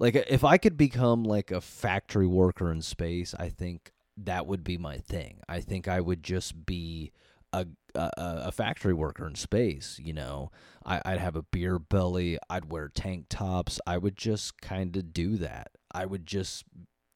like 0.00 0.16
uh, 0.16 0.22
if 0.28 0.42
I 0.42 0.58
could 0.58 0.76
become 0.76 1.22
like 1.22 1.52
a 1.52 1.60
factory 1.60 2.26
worker 2.26 2.72
in 2.72 2.82
space, 2.82 3.34
I 3.38 3.50
think 3.50 3.92
that 4.16 4.46
would 4.48 4.64
be 4.64 4.76
my 4.76 4.98
thing. 4.98 5.38
I 5.48 5.60
think 5.60 5.86
I 5.86 6.00
would 6.00 6.24
just 6.24 6.66
be 6.66 7.12
a 7.52 7.66
a, 7.94 8.10
a 8.16 8.52
factory 8.52 8.94
worker 8.94 9.26
in 9.26 9.34
space. 9.36 10.00
You 10.02 10.12
know, 10.14 10.50
I, 10.84 11.00
I'd 11.04 11.20
have 11.20 11.36
a 11.36 11.42
beer 11.42 11.78
belly. 11.78 12.38
I'd 12.48 12.70
wear 12.72 12.88
tank 12.88 13.26
tops. 13.28 13.80
I 13.86 13.98
would 13.98 14.16
just 14.16 14.60
kind 14.60 14.96
of 14.96 15.12
do 15.12 15.36
that. 15.36 15.72
I 15.92 16.06
would 16.06 16.26
just, 16.26 16.64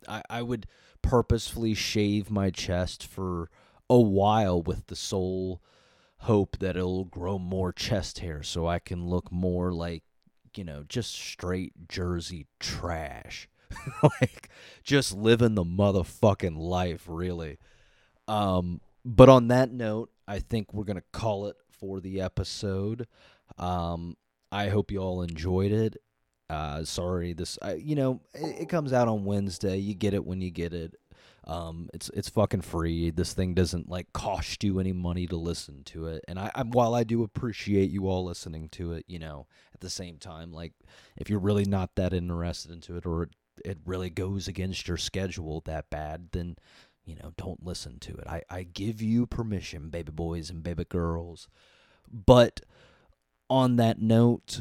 I, 0.09 0.23
I 0.29 0.43
would 0.43 0.67
purposefully 1.03 1.75
shave 1.75 2.31
my 2.31 2.51
chest 2.51 3.07
for 3.07 3.51
a 3.89 4.01
while 4.01 4.61
with 4.63 4.87
the 4.87 4.97
sole 4.97 5.63
hope 6.19 6.59
that 6.59 6.77
it'll 6.77 7.05
grow 7.05 7.39
more 7.39 7.73
chest 7.73 8.21
hair 8.21 8.43
so 8.43 8.67
I 8.67 8.79
can 8.79 9.07
look 9.07 9.31
more 9.31 9.73
like, 9.73 10.04
you 10.59 10.65
know, 10.65 10.85
just 10.89 11.13
straight 11.13 11.89
Jersey 11.89 12.47
trash. 12.61 13.49
like 14.03 14.49
just 14.83 15.15
living 15.15 15.55
the 15.55 15.65
motherfucking 15.65 16.57
life, 16.57 17.05
really. 17.09 17.59
Um, 18.29 18.81
but 19.05 19.29
on 19.29 19.49
that 19.49 19.71
note, 19.71 20.11
I 20.27 20.39
think 20.39 20.73
we're 20.73 20.85
gonna 20.85 21.03
call 21.13 21.47
it 21.47 21.57
for 21.71 22.01
the 22.01 22.21
episode. 22.21 23.07
Um, 23.59 24.17
I 24.51 24.69
hope 24.69 24.91
you 24.91 24.99
all 24.99 25.23
enjoyed 25.23 25.73
it. 25.73 25.97
Uh, 26.49 26.85
sorry, 26.85 27.33
this 27.33 27.59
I, 27.63 27.75
you 27.75 27.95
know 27.95 28.21
it, 28.35 28.63
it 28.63 28.69
comes 28.69 28.93
out 28.93 29.09
on 29.09 29.25
Wednesday. 29.25 29.77
You 29.77 29.95
get 29.95 30.15
it 30.15 30.25
when 30.25 30.41
you 30.41 30.51
get 30.51 30.73
it. 30.73 30.95
Um, 31.47 31.91
it's 31.93 32.11
it's 32.15 32.29
fucking 32.29 32.63
free. 32.63 33.11
This 33.11 33.35
thing 33.35 33.55
doesn't 33.55 33.89
like 33.89 34.13
cost 34.13 34.65
you 34.65 34.79
any 34.79 34.93
money 34.93 35.27
to 35.27 35.37
listen 35.37 35.85
to 35.85 36.07
it. 36.07 36.25
And 36.27 36.39
I, 36.39 36.51
I 36.55 36.63
while 36.63 36.95
I 36.95 37.05
do 37.05 37.23
appreciate 37.23 37.91
you 37.91 38.09
all 38.09 38.25
listening 38.25 38.69
to 38.71 38.93
it, 38.93 39.05
you 39.09 39.19
know, 39.19 39.47
at 39.75 39.81
the 39.81 39.91
same 39.91 40.19
time, 40.19 40.53
like 40.53 40.73
if 41.17 41.29
you're 41.29 41.39
really 41.39 41.65
not 41.65 41.95
that 41.97 42.15
interested 42.15 42.71
into 42.71 42.97
it 42.97 43.05
or 43.05 43.29
it, 43.65 43.79
really 43.85 44.11
goes 44.11 44.49
against 44.49 44.89
your 44.89 44.97
schedule 44.97 45.61
that 45.67 45.91
bad, 45.91 46.29
then 46.33 46.57
you 47.05 47.17
know, 47.17 47.33
don't 47.37 47.65
listen 47.65 47.99
to 48.01 48.17
it. 48.17 48.27
I, 48.27 48.43
I 48.49 48.63
give 48.63 49.03
you 49.03 49.27
permission, 49.27 49.91
baby 49.91 50.13
boys 50.13 50.49
and 50.49 50.63
baby 50.63 50.85
girls. 50.85 51.49
But 52.11 52.61
on 53.51 53.77
that 53.77 54.01
note, 54.01 54.61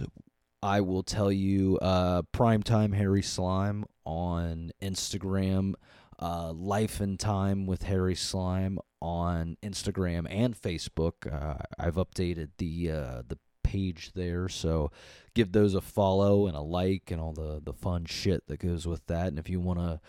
I 0.61 0.81
will 0.81 1.03
tell 1.03 1.31
you 1.31 1.77
uh, 1.81 2.23
Primetime 2.33 2.93
Harry 2.95 3.21
Slime 3.21 3.85
on 4.05 4.71
Instagram, 4.81 5.73
uh, 6.19 6.51
Life 6.53 6.99
and 6.99 7.19
Time 7.19 7.65
with 7.65 7.83
Harry 7.83 8.15
Slime 8.15 8.79
on 9.01 9.57
Instagram 9.63 10.25
and 10.29 10.59
Facebook. 10.59 11.31
Uh, 11.31 11.57
I've 11.77 11.95
updated 11.95 12.49
the 12.57 12.91
uh, 12.91 13.21
the 13.27 13.37
page 13.63 14.11
there, 14.13 14.47
so 14.49 14.91
give 15.33 15.51
those 15.51 15.73
a 15.73 15.81
follow 15.81 16.47
and 16.47 16.55
a 16.55 16.61
like 16.61 17.11
and 17.11 17.19
all 17.19 17.33
the, 17.33 17.61
the 17.63 17.73
fun 17.73 18.05
shit 18.05 18.47
that 18.47 18.59
goes 18.59 18.87
with 18.87 19.05
that. 19.07 19.27
And 19.27 19.39
if 19.39 19.49
you 19.49 19.59
want 19.59 19.79
to 19.79 19.99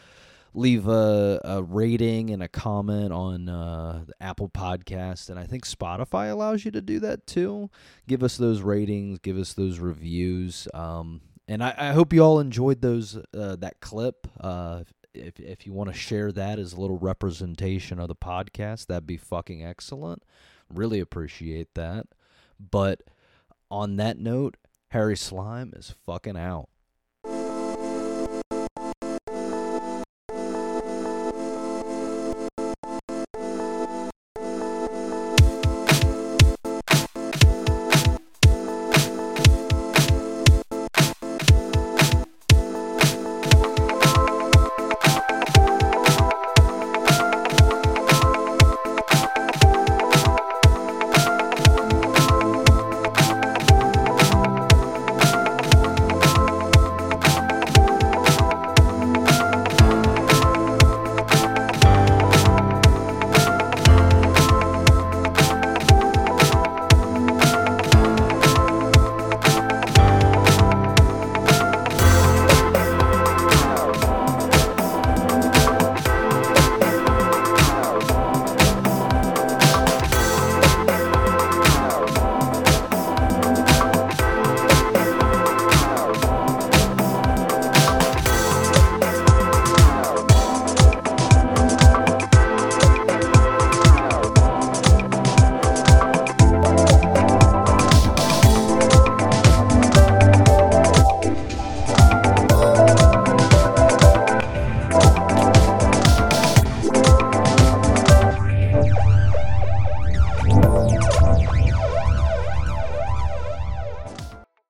leave 0.55 0.87
a, 0.87 1.41
a 1.45 1.63
rating 1.63 2.31
and 2.31 2.43
a 2.43 2.49
comment 2.49 3.13
on 3.13 3.49
uh, 3.49 4.05
the 4.07 4.15
Apple 4.21 4.49
Podcast, 4.49 5.29
and 5.29 5.39
I 5.39 5.45
think 5.45 5.67
Spotify 5.67 6.31
allows 6.31 6.65
you 6.65 6.71
to 6.71 6.81
do 6.81 7.01
that 7.01 7.27
too. 7.27 7.71
Give 8.07 8.23
us 8.23 8.37
those 8.37 8.63
ratings, 8.63 9.19
give 9.19 9.37
us 9.37 9.53
those 9.53 9.79
reviews, 9.81 10.69
um, 10.73 11.21
and 11.49 11.63
I, 11.63 11.75
I, 11.77 11.93
hope 11.93 12.13
you 12.15 12.23
all 12.23 12.41
enjoyed 12.41 12.81
those 12.81 13.19
uh, 13.37 13.57
that 13.57 13.81
clip. 13.81 14.27
Uh, 14.41 14.85
if 15.15 15.39
if 15.41 15.67
you 15.67 15.73
want 15.73 15.91
to 15.93 15.99
share 15.99 16.33
that 16.33 16.59
as 16.59 16.73
a 16.73 16.81
little 16.81 16.99
representation 16.99 17.99
of 17.99 18.09
the 18.09 18.15
podcast, 18.15 18.87
that'd 18.87 19.07
be 19.07 19.17
fucking 19.17 19.65
excellent. 19.65 20.23
Really 20.73 21.01
appreciate 21.01 21.75
that. 21.75 22.07
But 22.59 23.03
on 23.71 23.97
that 23.97 24.19
note, 24.19 24.57
Harry 24.89 25.17
Slime 25.17 25.73
is 25.75 25.95
fucking 26.05 26.37
out. 26.37 26.69